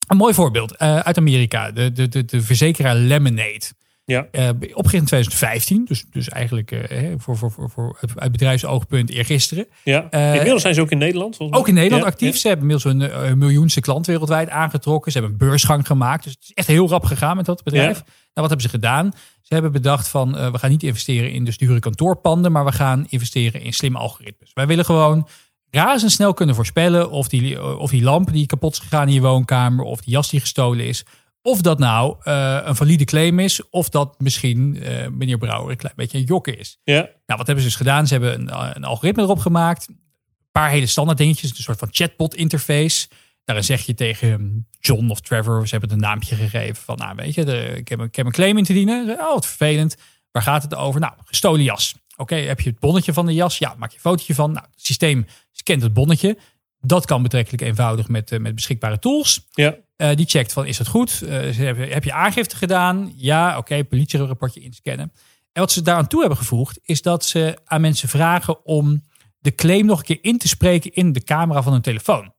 [0.07, 1.71] Een mooi voorbeeld uit Amerika.
[1.71, 3.65] De, de, de, de verzekeraar Lemonade.
[4.09, 4.27] Ja.
[4.31, 5.85] Eh, opgericht in 2015.
[5.85, 9.67] Dus, dus eigenlijk eh, voor, voor, voor, voor het uit bedrijfsoogpunt eergisteren.
[9.83, 10.07] Ja.
[10.09, 11.39] Eh, Inmiddels zijn ze ook in Nederland.
[11.39, 12.33] Ook in Nederland Ja, actief.
[12.33, 12.39] ja.
[12.39, 15.11] Ze hebben inmiddels een, eh, miljoenste klant wereldwijd aangetrokken.
[15.11, 16.23] Ze hebben een beursgang gemaakt.
[16.23, 17.97] Dus het is echt heel rap gegaan met dat bedrijf.
[17.97, 18.03] Ja.
[18.33, 19.11] Nou, wat hebben ze gedaan?
[19.41, 23.05] Ze hebben bedacht van we gaan niet investeren in dus dure kantoorpanden, maar we gaan
[23.09, 24.51] investeren in slimme algoritmes.
[24.53, 25.27] Wij willen gewoon
[25.71, 29.85] razendsnel kunnen voorspellen of die, of die lamp die kapot is gegaan in je woonkamer,
[29.85, 31.03] of die jas die gestolen is,
[31.41, 35.77] of dat nou eh, een valide claim is, of dat misschien eh, meneer Brouwer een
[35.77, 36.79] klein beetje een jokker is.
[36.83, 36.93] Ja.
[37.01, 38.07] Nou, wat hebben ze dus gedaan?
[38.07, 39.87] Ze hebben een, een algoritme erop gemaakt.
[39.87, 39.99] Een
[40.51, 41.49] paar hele standaard dingetjes.
[41.49, 43.07] Een soort van chatbot interface.
[43.43, 46.75] Daarin zeg je tegen John of Trevor, ze hebben het een naampje gegeven.
[46.83, 49.09] Van, nou weet je, de, ik, heb, een- ik heb een claim in te dienen.
[49.19, 49.95] Oh, wat vervelend.
[50.31, 50.99] Waar gaat het over?
[50.99, 51.95] Nou, gestolen jas.
[52.17, 53.57] Oké, heb je het bonnetje van de jas?
[53.57, 54.51] Ja, maak je een fotootje van.
[54.51, 56.37] Nou, het systeem scant het bonnetje.
[56.81, 59.47] Dat kan betrekkelijk eenvoudig met, eh, met beschikbare tools.
[59.51, 59.75] Ja.
[59.95, 61.21] Eh, die checkt van, is dat goed?
[61.21, 61.57] Eh,
[61.91, 63.13] heb je aangifte gedaan?
[63.15, 65.11] Ja, oké, politierapportje inscannen.
[65.51, 69.03] En wat ze daaraan toe hebben gevoegd, is dat ze aan mensen vragen om
[69.39, 72.33] de claim nog een keer in te spreken in de camera van hun telefoon.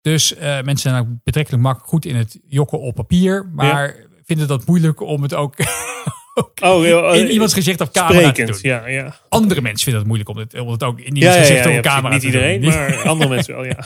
[0.00, 4.66] Dus mensen zijn ook betrekkelijk makkelijk goed in het jokken op papier, maar vinden dat
[4.66, 5.54] moeilijk om het ook
[6.62, 8.58] Oh, ja, in iemands gezicht op camera te doen.
[8.62, 9.14] Ja, ja.
[9.28, 11.72] Andere mensen vinden het moeilijk om het, om het ook in iemands ja, gezicht op
[11.72, 12.70] ja, camera niet te iedereen, doen.
[12.70, 13.76] maar andere mensen wel, ja.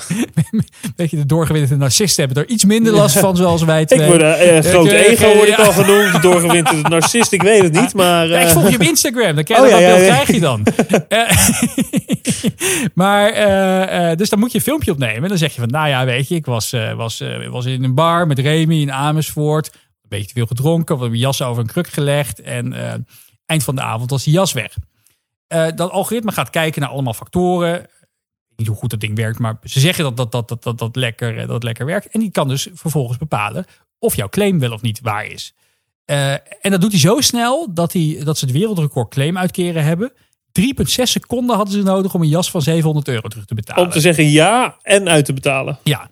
[0.96, 4.06] Weet je, de doorgewinterde narcisten hebben er iets minder last van, zoals wij Ik twee.
[4.06, 7.72] word eh, groot Ja, ego word ik al genoemd, de doorgewinterde narcist, ik weet het
[7.72, 8.28] niet, maar...
[8.28, 9.34] Ja, ik eh, volg je op Instagram.
[9.34, 10.62] Dan ken je Oh, dat beeld krijg je dan.
[11.08, 11.28] Eh,
[12.94, 15.28] maar, eh, eh, dus dan moet je een filmpje opnemen.
[15.28, 17.84] Dan zeg je van, nou ja, weet je, ik was, eh, was, eh, was in
[17.84, 19.72] een bar met Remy in Amersfoort.
[20.14, 22.40] Beetje te veel gedronken, we hebben jas over een kruk gelegd.
[22.40, 22.94] En eh,
[23.46, 24.76] eind van de avond was die jas weg.
[25.46, 27.86] Eh, dat algoritme gaat kijken naar allemaal factoren.
[28.56, 30.96] Niet hoe goed dat ding werkt, maar ze zeggen dat dat, dat, dat, dat, dat,
[30.96, 32.08] lekker, eh, dat lekker werkt.
[32.08, 33.64] En die kan dus vervolgens bepalen
[33.98, 35.54] of jouw claim wel of niet waar is.
[36.04, 40.12] En dat doet hij zo snel dat, hij, dat ze het wereldrecord claim uitkeren hebben.
[40.60, 43.84] 3,6 seconden hadden ze nodig om een jas van 700 euro terug te betalen.
[43.84, 45.78] Om te zeggen ja en uit te betalen.
[45.82, 46.10] Ja.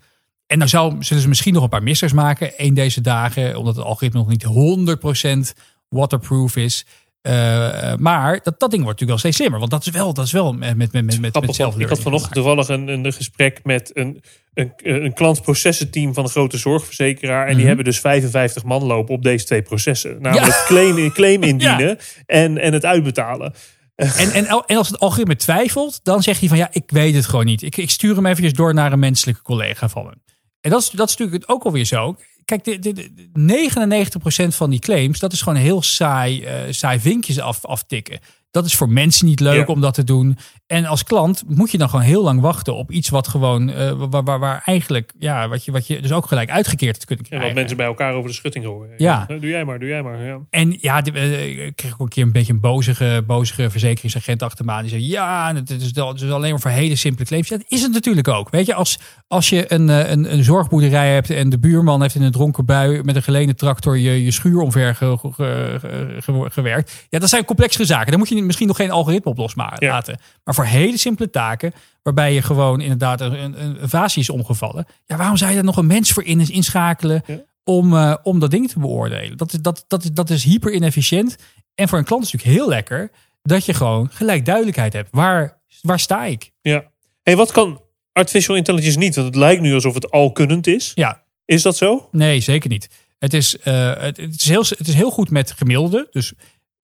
[0.52, 3.76] En dan zou, zullen ze misschien nog een paar missers maken een deze dagen, omdat
[3.76, 6.86] het algoritme nog niet 100% waterproof is.
[7.22, 10.24] Eh, maar dat, dat ding wordt natuurlijk wel steeds slimmer, want dat is wel, dat
[10.24, 13.90] is wel met, met, met, met, met ik had vanochtend toevallig een, een gesprek met
[13.96, 14.22] een,
[14.54, 17.42] een, een klantprocessenteam van een grote zorgverzekeraar.
[17.42, 17.66] En die Mhm.
[17.66, 20.16] hebben dus 55 man lopen op deze twee processen.
[20.20, 23.54] Namelijk claim, claim indienen en, en het uitbetalen.
[23.94, 27.26] En, en, en als het algoritme twijfelt, dan zegt hij van ja, ik weet het
[27.26, 27.62] gewoon niet.
[27.62, 30.31] Ik, ik stuur hem eventjes door naar een menselijke collega van me.
[30.62, 32.16] En dat is, dat is natuurlijk ook alweer zo.
[32.44, 37.00] Kijk, de, de, de 99% van die claims, dat is gewoon heel saai, eh, saai
[37.00, 38.18] vinkjes af, aftikken.
[38.50, 39.72] Dat is voor mensen niet leuk Ja.
[39.72, 40.38] om dat te doen.
[40.72, 43.92] En als klant moet je dan gewoon heel lang wachten op iets wat gewoon, eh,
[44.10, 47.24] waar, waar, waar eigenlijk, ja, wat je, wat je dus ook gelijk uitgekeerd te kunnen
[47.24, 47.48] En krijgen.
[47.50, 48.94] wat mensen bij elkaar over de schutting gooien.
[48.96, 49.24] Ja.
[49.28, 50.22] Doe jij maar, doe jij maar.
[50.24, 50.38] Ja.
[50.50, 54.42] En ja, de- eh, ik kreeg ook een keer een beetje een bozige, bozige verzekeringsagent
[54.42, 54.80] achter me aan.
[54.80, 57.48] Die zei, ja, het is, het is alleen maar voor hele simpele claims.
[57.48, 58.50] Ja, dat is het natuurlijk ook.
[58.50, 62.14] Weet je, als, als je een, eh, een, een zorgboerderij hebt en de buurman heeft
[62.14, 66.16] in een dronken bui met een geleende tractor je, je schuur omver ge- ge- ge-
[66.20, 67.06] ge- gewerkt.
[67.08, 68.08] Ja, dat zijn complexere zaken.
[68.10, 69.86] Daar moet je misschien nog geen algoritme op loslaten.
[69.86, 70.02] Ja.
[70.44, 71.72] Maar voor hele simpele taken,
[72.02, 74.86] waarbij je gewoon inderdaad een, een, een vaasje is omgevallen.
[75.06, 77.22] Ja, waarom zou je daar nog een mens voor in, inschakelen?
[77.26, 77.40] Ja.
[77.64, 79.36] om, eh, om dat ding te beoordelen.
[79.36, 81.36] Dat is, dat, dat, is, dat is hyper inefficiënt.
[81.74, 83.10] En voor een klant is het natuurlijk heel lekker
[83.42, 85.08] dat je gewoon gelijk duidelijkheid hebt.
[85.12, 86.50] Waar, waar sta ik?
[86.62, 86.90] ja.
[87.22, 87.80] Hey, wat kan
[88.12, 89.14] artificial intelligence niet?
[89.14, 90.92] Want het lijkt nu alsof het alkunnend is.
[90.94, 92.08] Ja, Is dat zo?
[92.12, 92.88] nee, zeker niet.
[93.18, 96.08] Het is, eh, het, het, is heel, het is heel goed met gemiddelde.
[96.10, 96.32] Dus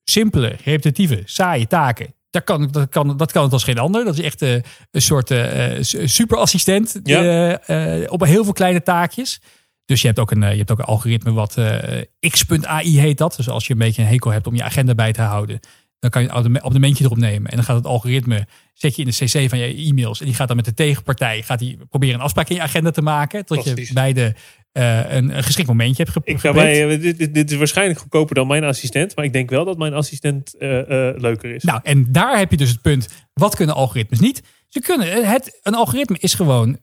[0.04, 2.14] simpele, repetitieve, saaie taken.
[2.30, 4.04] Dat kan, dat, kan, dat kan het als geen ander.
[4.04, 4.54] Dat is echt eh,
[4.90, 7.60] een soort eh, eh, su- superassistent Ja.
[8.08, 9.40] op heel veel kleine taakjes.
[9.84, 13.36] Dus je hebt ook een, je hebt ook een algoritme wat eh, x.ai heet dat.
[13.36, 15.60] Dus als je een beetje een hekel hebt om je agenda bij te houden,
[15.98, 17.50] dan kan je een abonne- abonnementje erop nemen.
[17.50, 20.20] En dan gaat het algoritme, zet je in de cc van je e-mails.
[20.20, 22.90] En die gaat dan met de tegenpartij, gaat die proberen een afspraak in je agenda
[22.90, 23.44] te maken.
[23.44, 24.34] Tot je beide
[24.72, 28.34] eh, een, een geschikt momentje hebt gep- Ik bij, dit, dit, dit is waarschijnlijk goedkoper
[28.34, 29.16] dan mijn assistent.
[29.16, 31.62] Maar ik denk wel dat mijn assistent eh, eh, leuker is.
[31.62, 33.08] Nou, en daar heb je dus het punt.
[33.34, 34.42] Wat kunnen algoritmes niet?
[34.68, 36.78] Ze kunnen, het, een algoritme is gewoon,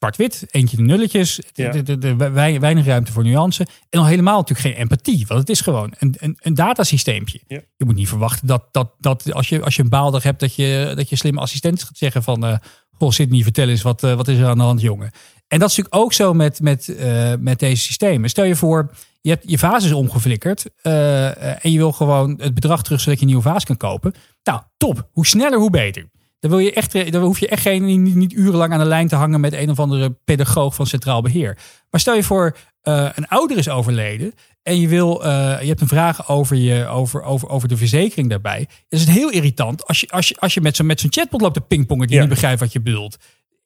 [0.00, 1.70] zwart-wit, eentje de nulletjes, Ja.
[1.70, 3.66] de, de, de, wei- weinig ruimte voor nuance.
[3.90, 7.40] En al helemaal natuurlijk geen empathie, want het is gewoon een, een, een datasysteempje.
[7.46, 7.60] Ja.
[7.76, 10.54] Je moet niet verwachten dat, dat, dat als, je, als je een baaldag hebt, dat
[10.54, 12.56] je, dat je slimme assistent gaat zeggen van, eh
[12.98, 15.10] goh, Sidney, vertel eens, wat, eh, wat is er aan de hand, jongen?
[15.48, 18.30] En dat is natuurlijk ook zo met, met, eh, met deze systemen.
[18.30, 22.82] Stel je voor, je hebt je vaas is omgeflikkerd en je wil gewoon het bedrag
[22.82, 24.14] terug zodat je een nieuwe vaas kan kopen.
[24.42, 25.08] Nou, top.
[25.12, 26.10] Hoe sneller, hoe beter.
[26.40, 29.08] Dan, wil je echt, dan hoef je echt geen, niet, niet urenlang aan de lijn
[29.08, 31.58] te hangen met een of andere pedagoog van Centraal Beheer.
[31.90, 35.80] Maar stel je voor, eh, een ouder is overleden en je, wil, eh, je hebt
[35.80, 38.66] een vraag over, je, over, over, over de verzekering daarbij.
[38.88, 41.40] Is het heel irritant als je, als je, als je met zo'n met zo'n chatbot
[41.40, 42.22] loopt te pingpongen die Ja.
[42.22, 43.16] niet begrijpt wat je bedoelt.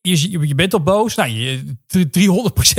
[0.01, 1.15] Je, bent al boos.
[1.15, 1.77] Nou, je,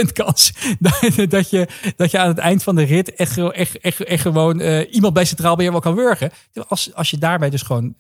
[0.08, 3.80] 300% kans dat, dat, je, dat je aan het eind van de rit echt, echt,
[3.80, 6.32] echt, echt gewoon eh, iemand bij Centraal Beheer wel kan wurgen.
[6.68, 7.96] Als, als je daarbij dus gewoon,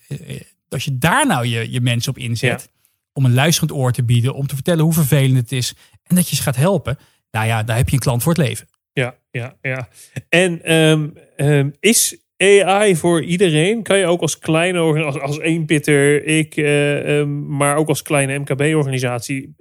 [0.75, 2.73] als je daar nou je, je mensen op inzet.
[3.13, 5.73] Om een luisterend oor te bieden, om te vertellen hoe vervelend het is.
[6.03, 6.97] En dat je ze gaat helpen.
[7.31, 8.67] Nou ja, daar heb je een klant voor het leven.
[8.93, 9.87] Ja, ja, ja.
[10.29, 13.83] En ehm, ehm, is AI voor iedereen?
[13.83, 18.01] Kan je ook als kleine organisatie, als, als eenpitter, ik, eh, ehm, maar ook als
[18.01, 19.55] kleine MKB-organisatie,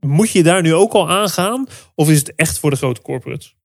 [0.00, 1.66] moet je daar nu ook al aangaan?
[1.94, 3.56] Of is het echt voor de grote corporates?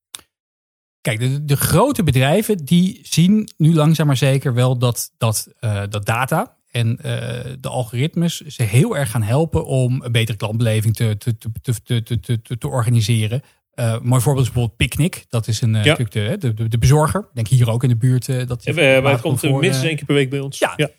[1.01, 5.83] Kijk, de, de grote bedrijven die zien nu langzaam maar zeker wel dat, dat, eh,
[5.89, 10.95] dat data en eh, de algoritmes ze heel erg gaan helpen om een betere klantbeleving
[10.95, 13.41] te, te, te, te, te, te, te, te organiseren.
[13.73, 15.25] Een mooi voorbeeld is bijvoorbeeld Picnic.
[15.29, 15.89] Dat is een, eh, Ja.
[15.97, 17.19] natuurlijk de, de, de, de bezorger.
[17.21, 18.29] Ik denk hier ook in de buurt.
[18.29, 20.59] eh, dat Ja, maar het komt comfort, minstens één keer per week bij ons.
[20.59, 20.75] Ja.
[20.77, 20.91] Eh,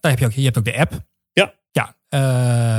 [0.00, 1.04] daar heb je, ook, je hebt ook de app.
[1.32, 1.54] Ja.
[1.70, 1.96] Ja.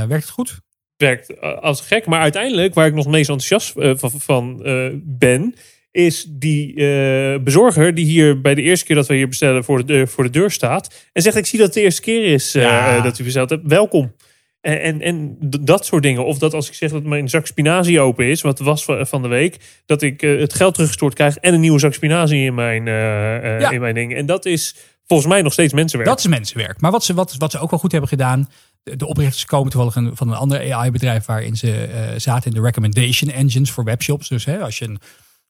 [0.08, 0.62] werkt het goed?
[0.98, 2.06] werkt als gek.
[2.06, 4.62] Maar uiteindelijk, waar ik nog meest enthousiast van, van
[5.04, 5.56] ben,
[5.94, 9.78] is die eh, bezorger die hier bij de eerste keer dat we hier bestellen voor
[9.78, 10.94] de, deur, voor de deur staat.
[11.14, 12.96] En zegt: Ik zie dat het de eerste keer is eh, Ja.
[12.98, 13.68] eh, dat u besteld hebt.
[13.68, 14.14] Welkom.
[14.62, 16.26] En, en, en dat soort dingen.
[16.26, 19.28] Of dat als ik zeg dat mijn zak spinazie open is, wat was van de
[19.28, 23.70] week, dat ik het geld teruggestort krijg en een nieuwe zak spinazie in mijn, Ja.
[23.72, 24.16] in mijn ding.
[24.16, 24.76] En dat is
[25.08, 26.10] volgens mij nog steeds mensenwerk.
[26.10, 26.82] Dat is mensenwerk.
[26.82, 28.50] Maar wat ze, wat, wat ze ook wel goed hebben gedaan.
[28.84, 31.26] De, oprichters komen toevallig van een ander AI-bedrijf.
[31.26, 34.28] waarin ze zaten in de recommendation engines voor webshops.
[34.28, 35.00] Dus hè, als je een,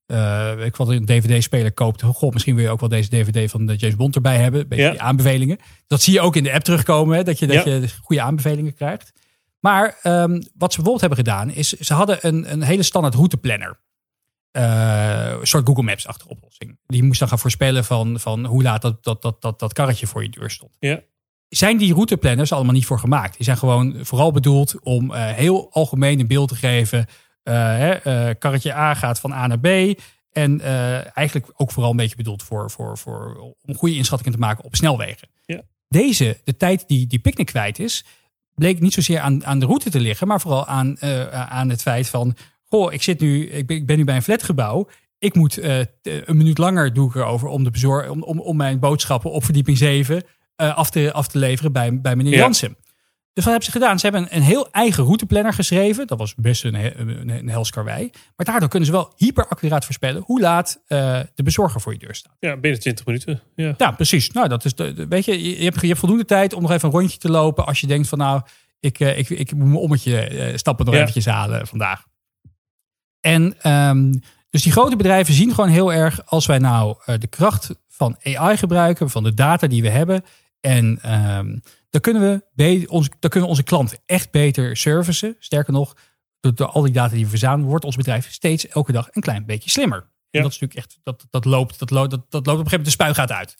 [0.06, 2.02] eh, ik wat, een DVD-speler koopt.
[2.02, 4.62] Goh, misschien wil je ook wel deze DVD van de James Bond erbij hebben.
[4.62, 4.92] Een beetje Ja.
[4.92, 5.58] die aanbevelingen.
[5.88, 7.18] Dat zie je ook in de app terugkomen.
[7.18, 7.72] Hè, dat je, dat Ja.
[7.74, 9.12] je goede aanbevelingen krijgt.
[9.60, 11.50] Maar ehm, wat ze bijvoorbeeld hebben gedaan.
[11.50, 13.80] is ze hadden een, een hele standaard routeplanner.
[14.52, 16.80] Eh, een soort Google Maps-achtige oplossing.
[16.86, 20.08] Die moest dan gaan voorspellen van, van hoe laat dat, dat, dat, dat, dat karretje
[20.08, 21.00] voor je deur stond Ja.
[21.50, 23.36] zijn die routeplanners allemaal niet voor gemaakt.
[23.36, 27.06] Die zijn gewoon vooral bedoeld om eh, heel algemeen een beeld te geven.
[27.44, 30.00] Eh, hè, eh, karretje A gaat van A naar B.
[30.32, 34.40] En eh, eigenlijk ook vooral een beetje bedoeld voor, voor, voor, om goede inschattingen te
[34.40, 35.28] maken op snelwegen.
[35.46, 35.62] Ja.
[35.88, 38.06] Deze, de tijd die die picknick kwijt is,
[38.56, 41.02] bleek niet zozeer aan, aan de route te liggen, maar vooral aan,
[41.32, 44.24] aan het feit van: Goh, ik zit nu, ik ben, ik ben nu bij een
[44.24, 44.90] flatgebouw.
[45.20, 45.64] Ik moet
[46.04, 49.44] een minuut langer doe ik erover om, de bezor om, om, om mijn boodschappen op
[49.44, 50.24] verdieping 7
[50.56, 52.40] eh, af, te, af te leveren bij, bij meneer Ja.
[52.40, 52.78] Jansen.
[53.34, 54.00] Dus wat hebben ze gedaan?
[54.00, 56.08] Ze hebben een, een heel eigen routeplanner geschreven.
[56.08, 58.10] Dat was best een, een, een hels karwei.
[58.36, 62.15] Maar daardoor kunnen ze wel hyperaccuraat voorspellen hoe laat eh, de bezorger voor je deur
[62.15, 62.36] staat.
[62.39, 63.41] ja, binnen 20 minuten.
[63.56, 63.74] Ja.
[63.78, 64.32] Ja, precies.
[64.32, 66.72] Nou, dat is de, de- weet je, je hebt, je hebt voldoende tijd om nog
[66.72, 67.65] even een rondje te lopen.
[67.65, 68.41] Als je denkt van nou,
[68.80, 71.00] ik, eh, ik, ik moet mijn ommetje eh, stappen nog Ja.
[71.02, 72.04] eventjes halen vandaag.
[73.19, 74.13] En ehm,
[74.50, 78.58] dus die grote bedrijven zien gewoon heel erg als wij nou de kracht van AI
[78.58, 80.24] gebruiken, van de data die we hebben.
[80.65, 81.58] En ehm,
[81.89, 85.36] dan, kunnen we ons, dan kunnen we onze klanten echt beter servicen.
[85.39, 85.95] Sterker nog,
[86.39, 89.21] door, door al die data die we verzamelen, wordt ons bedrijf steeds elke dag een
[89.21, 89.97] klein beetje slimmer.
[89.97, 92.71] En dat is natuurlijk echt, dat, dat, loopt, dat, loopt, dat, dat loopt op een
[92.71, 93.58] gegeven moment de spuigaat uit.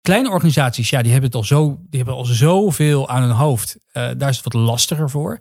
[0.00, 3.78] Kleine organisaties, ja, die hebben het al zo, die hebben al zoveel aan hun hoofd.
[3.92, 5.38] Eh, daar is het wat lastiger voor.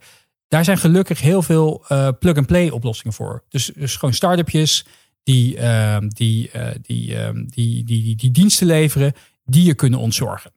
[0.47, 3.43] Daar zijn gelukkig heel veel eh, plug-and-play oplossingen voor.
[3.49, 4.85] Dus, dus gewoon start-upjes
[5.23, 9.13] die, ehm, die, eh, die, ehm, die, die, die, die diensten leveren,
[9.43, 10.51] die je kunnen ontzorgen.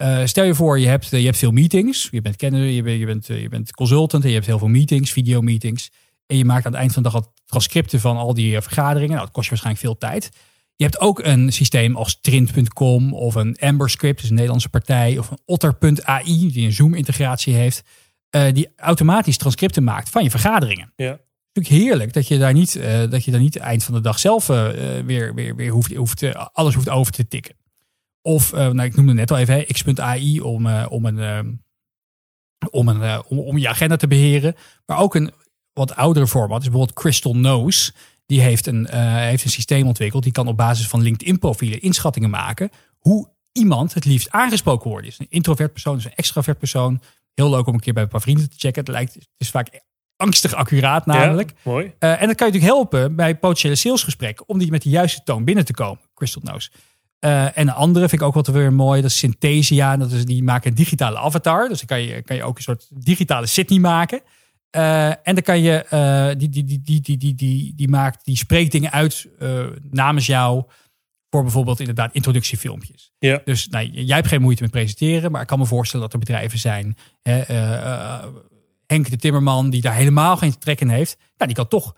[0.00, 2.08] Eh, stel je voor, je hebt, je hebt veel meetings.
[2.10, 4.68] Je bent kenner, je bent, je, bent, je bent consultant en je hebt heel veel
[4.68, 5.90] meetings, videomeetings.
[6.26, 8.62] En je maakt aan het eind van de dag al transcripten van al die eh,
[8.62, 9.14] vergaderingen.
[9.14, 10.30] Nou, dat kost je waarschijnlijk veel tijd.
[10.76, 15.30] Je hebt ook een systeem als Trint.com of een AmberScript, dus een Nederlandse partij, of
[15.30, 17.82] een Otter.ai, die een Zoom-integratie heeft,
[18.30, 20.92] eh, die automatisch transcripten maakt van je vergaderingen.
[20.96, 21.06] Ja.
[21.06, 23.94] Het is natuurlijk heerlijk dat je daar niet, eh, dat je daar niet eind van
[23.94, 27.28] de dag zelf eh, eh, weer, weer, weer hoeft, hoeft, eh, alles hoeft over te
[27.28, 27.54] tikken.
[28.22, 31.38] Of, eh, nou, ik noemde net al even, hè, x.ai om, eh, om, een, eh,
[32.70, 34.54] om, een, eh, om, om je agenda te beheren.
[34.86, 35.32] Maar ook een
[35.72, 37.94] wat oudere format is bijvoorbeeld Crystal Knows.
[38.26, 40.22] Die heeft een, heeft een systeem ontwikkeld.
[40.22, 42.70] Die kan op basis van LinkedIn-profielen inschattingen maken.
[42.98, 45.06] Hoe iemand het liefst aangesproken wordt.
[45.06, 47.00] Is een introvert persoon, is een extravert persoon.
[47.34, 48.80] Heel leuk om een keer bij een paar vrienden te checken.
[48.80, 49.80] Het, lijkt, het is vaak
[50.16, 51.50] angstig accuraat namelijk.
[51.50, 51.92] Ja, mooi.
[51.98, 54.48] En dat kan je natuurlijk helpen bij potentiële salesgesprekken.
[54.48, 56.00] Om die met de juiste toon binnen te komen.
[56.14, 56.70] Crystal Knows.
[57.20, 59.00] Eh, en een andere vind ik ook wel weer mooi.
[59.00, 59.96] Dat is Synthesia.
[59.96, 61.68] Dat is, die maken een digitale avatar.
[61.68, 64.20] Dus dan kan je, kan je ook een soort digitale Sydney maken.
[64.70, 68.24] Eh, en dan kan je, eh, die, die, die, die, die, die, die, die maakt,
[68.24, 69.28] die spreekt dingen uit
[69.90, 70.64] namens jou.
[71.30, 73.12] Voor bijvoorbeeld inderdaad introductiefilmpjes.
[73.18, 73.40] Ja.
[73.44, 75.30] Dus nou, jij hebt geen moeite met presenteren.
[75.30, 76.96] Maar ik kan me voorstellen dat er bedrijven zijn.
[77.22, 77.42] Hè,
[78.86, 81.16] Henk de Timmerman, die daar helemaal geen trek in heeft.
[81.16, 81.94] Nou, die kan toch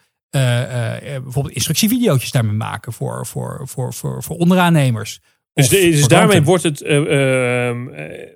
[1.22, 5.20] bijvoorbeeld instructievideo's daarmee maken voor, voor, voor, voor, voor onderaannemers.
[5.54, 8.28] Dus, de- dus daarmee wordt het eh, ehm, eh,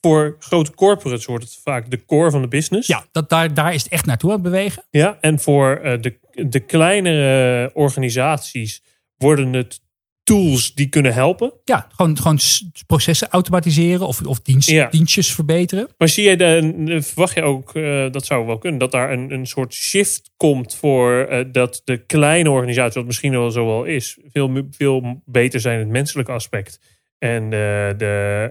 [0.00, 2.88] voor grote corporates wordt het vaak de core van de business.
[2.88, 4.82] Ja, dat, daar, daar is het echt naartoe aan het bewegen.
[4.90, 6.18] Ja, en voor eh, de,
[6.48, 8.82] de kleinere organisaties
[9.16, 9.80] worden het
[10.22, 11.52] tools die kunnen helpen.
[11.64, 12.38] Ja, gewoon, gewoon
[12.86, 14.88] processen automatiseren of, of dienst, Ja.
[14.88, 15.88] dienstjes verbeteren.
[15.98, 19.32] Maar zie jij de, verwacht je ook, eh, dat zou wel kunnen, dat daar een,
[19.32, 23.84] een soort shift komt voor eh, dat de kleine organisatie, wat misschien wel zo wel
[23.84, 26.80] is, veel, veel beter zijn in het menselijke aspect.
[27.18, 28.48] En de, de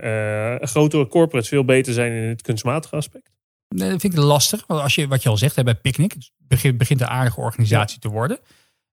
[0.61, 3.31] eh, grotere corporates veel beter zijn in het kunstmatige aspect.
[3.75, 4.63] Nee, dat vind ik lastig.
[4.67, 7.39] Want als je, wat je al zegt hè, bij Picnic, het begint, begint een aardige
[7.39, 8.39] organisatie te worden.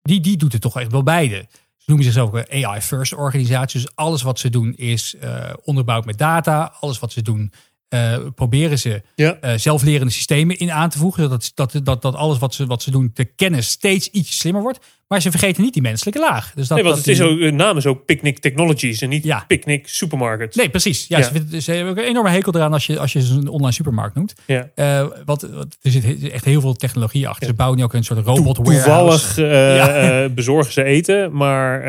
[0.01, 1.45] Die, die doet het toch echt wel beide.
[1.89, 3.81] Ze noemen zichzelf ook een AI-first organisatie.
[3.81, 6.73] Dus alles wat ze doen is eh, onderbouwd met data.
[6.79, 7.51] Alles wat ze doen
[7.87, 9.37] eh, proberen ze Ja.
[9.39, 11.23] eh, zelflerende systemen in aan te voegen.
[11.23, 14.61] Zodat dat, dat, dat alles wat ze, wat ze doen, de kennis steeds iets slimmer
[14.61, 14.79] wordt.
[15.09, 16.51] Maar ze vergeten niet die menselijke laag.
[16.55, 19.23] Dus dat, nee, want dat het is ook, naam is ook Picnic Technologies en niet
[19.23, 19.43] Ja.
[19.47, 20.55] Picnic Supermarket.
[20.55, 21.07] Nee, precies.
[21.07, 21.23] Ja, Ja.
[21.23, 23.71] Ze, vinden- ze hebben ook een enorme hekel eraan als je, als je een online
[23.71, 24.33] supermarkt noemt.
[24.47, 24.69] Ja.
[24.75, 27.47] Eh, wat, wat, er zit echt heel veel technologie achter.
[27.47, 29.25] Ze bouwen nu ook een soort robot warehouse.
[29.25, 30.23] Toevallig eh, Ja.
[30.23, 31.87] eh, bezorgen ze eten, maar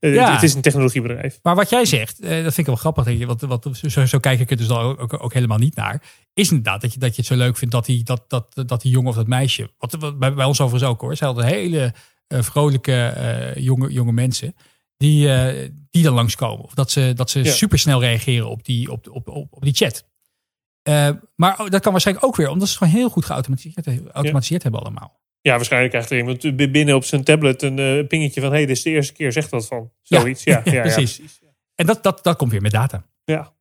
[0.00, 0.32] Ja.
[0.34, 1.38] het is een technologiebedrijf.
[1.42, 3.04] Maar wat jij zegt, dat vind ik wel grappig.
[3.04, 5.58] dat je- Wat, wat, zo, zo kijk ik er dus dan ook, ook, ook helemaal
[5.58, 6.02] niet naar.
[6.34, 8.82] Is inderdaad dat je, dat je het zo leuk vindt dat die, dat, dat, dat
[8.82, 9.70] die jongen of dat meisje.
[9.78, 11.16] Wat, wat bij, bij ons overigens ook hoor.
[11.16, 11.90] Ze hadden hele eh,
[12.28, 14.54] vrolijke eh, jonge, jonge mensen.
[14.96, 16.64] Die, eh, die dan langskomen.
[16.64, 17.52] Of dat ze, dat ze Ja.
[17.52, 20.06] supersnel reageren op die, op, op, op, op die chat.
[20.82, 24.62] Eh, maar dat kan waarschijnlijk ook weer, omdat ze het gewoon heel goed geautomatiseerd geautomatiseerd
[24.62, 25.20] hebben allemaal.
[25.40, 28.50] Ja, waarschijnlijk krijgt er iemand binnen op zijn tablet een eh, pingetje van...
[28.50, 29.92] hé, hey, dit is de eerste keer, zegt wat van.
[30.02, 30.20] Ja.
[30.20, 30.60] Zoiets, ja.
[30.64, 31.20] ja, ja, Precies.
[31.74, 33.06] En dat, dat, dat komt weer met data.
[33.24, 33.52] Ja.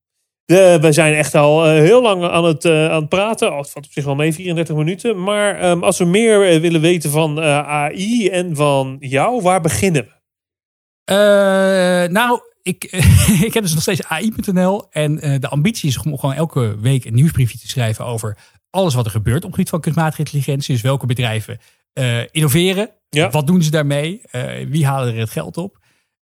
[0.47, 3.51] De, we zijn echt al eh, heel lang aan het, eh, aan het praten.
[3.51, 5.23] Oh, het valt op zich wel mee, 34 minuten.
[5.23, 9.61] Maar ehm, als we meer eh, willen weten van eh, AI en van jou, waar
[9.61, 10.15] beginnen we?
[11.13, 12.83] Eh, nou, ik,
[13.47, 14.87] ik heb dus nog steeds AI.nl.
[14.89, 18.37] En eh, de ambitie is om gewoon elke week een nieuwsbriefje te schrijven over
[18.69, 20.73] alles wat er gebeurt op het gebied van kunstmatige intelligentie.
[20.73, 21.59] Dus welke bedrijven
[21.93, 22.89] eh, innoveren.
[23.09, 23.29] Ja.
[23.29, 24.21] Wat doen ze daarmee?
[24.21, 25.77] Eh, wie halen er het geld op?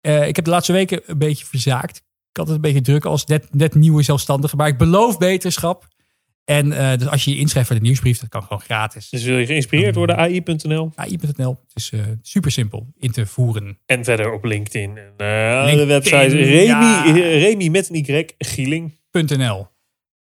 [0.01, 2.03] Eh, ik heb de laatste weken een beetje verzaakt.
[2.37, 4.55] Ik had het een beetje druk als net, net nieuwe zelfstandige.
[4.55, 5.87] Maar ik beloof beterschap.
[6.45, 9.09] En eh, dus als je je inschrijft voor de nieuwsbrief, dat kan gewoon gratis.
[9.09, 10.91] Dus wil je geïnspireerd worden, AI.nl.
[10.95, 11.59] AI.nl.
[11.67, 13.79] Het is eh, super simpel in te voeren.
[13.85, 14.97] En verder op LinkedIn.
[14.97, 15.13] En
[15.67, 17.03] eh, de website Remy, ja.
[17.13, 18.99] Remy met een Y, Gieling.
[19.11, 19.67] .nl.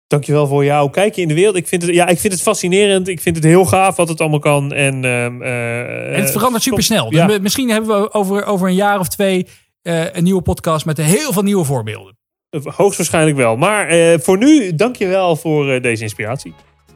[0.08, 1.56] Dankjewel voor jouw kijkje in de wereld.
[1.56, 3.08] Ik vind het, ja, ik vind het fascinerend.
[3.08, 4.74] Ik vind het heel gaaf wat het allemaal kan.
[4.74, 7.10] En, ehm, eh, En het verandert super snel.
[7.10, 7.38] Dus Ja.
[7.42, 9.48] misschien hebben we over, over een jaar of twee
[9.82, 12.18] eh, een nieuwe podcast met heel veel nieuwe voorbeelden.
[12.64, 13.58] Hoogstwaarschijnlijk wel.
[13.58, 16.54] Maar eh, voor nu, dankjewel voor eh, deze inspiratie.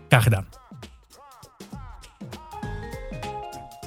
[0.07, 0.47] Graag gedaan.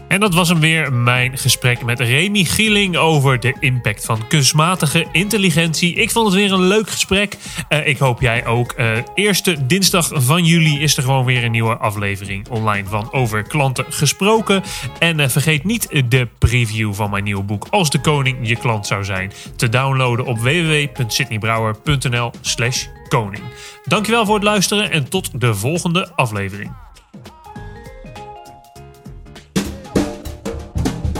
[0.09, 5.07] En dat was hem weer, mijn gesprek met Remy Gieling over de impact van kunstmatige
[5.13, 5.95] intelligentie.
[5.95, 7.37] Ik vond het weer een leuk gesprek.
[7.69, 8.73] Eh, ik hoop jij ook.
[8.73, 13.43] Eh, eerste dinsdag van juli is er gewoon weer een nieuwe aflevering online van Over
[13.43, 14.63] Klanten Gesproken.
[14.99, 18.87] En eh, vergeet niet de preview van mijn nieuwe boek Als de Koning je klant
[18.87, 23.43] zou zijn te downloaden op www.sydneybrouwer.nl slash koning.
[23.85, 26.88] Dankjewel voor het luisteren en tot de volgende aflevering.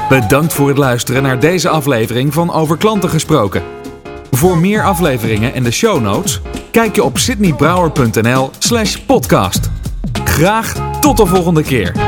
[0.09, 3.62] Bedankt voor het luisteren naar deze aflevering van Over Klanten Gesproken.
[4.30, 6.40] Voor meer afleveringen en de show notes,
[6.70, 9.70] kijk je op sydneybrouwer.nl slash podcast.
[10.24, 12.07] Graag tot de volgende keer.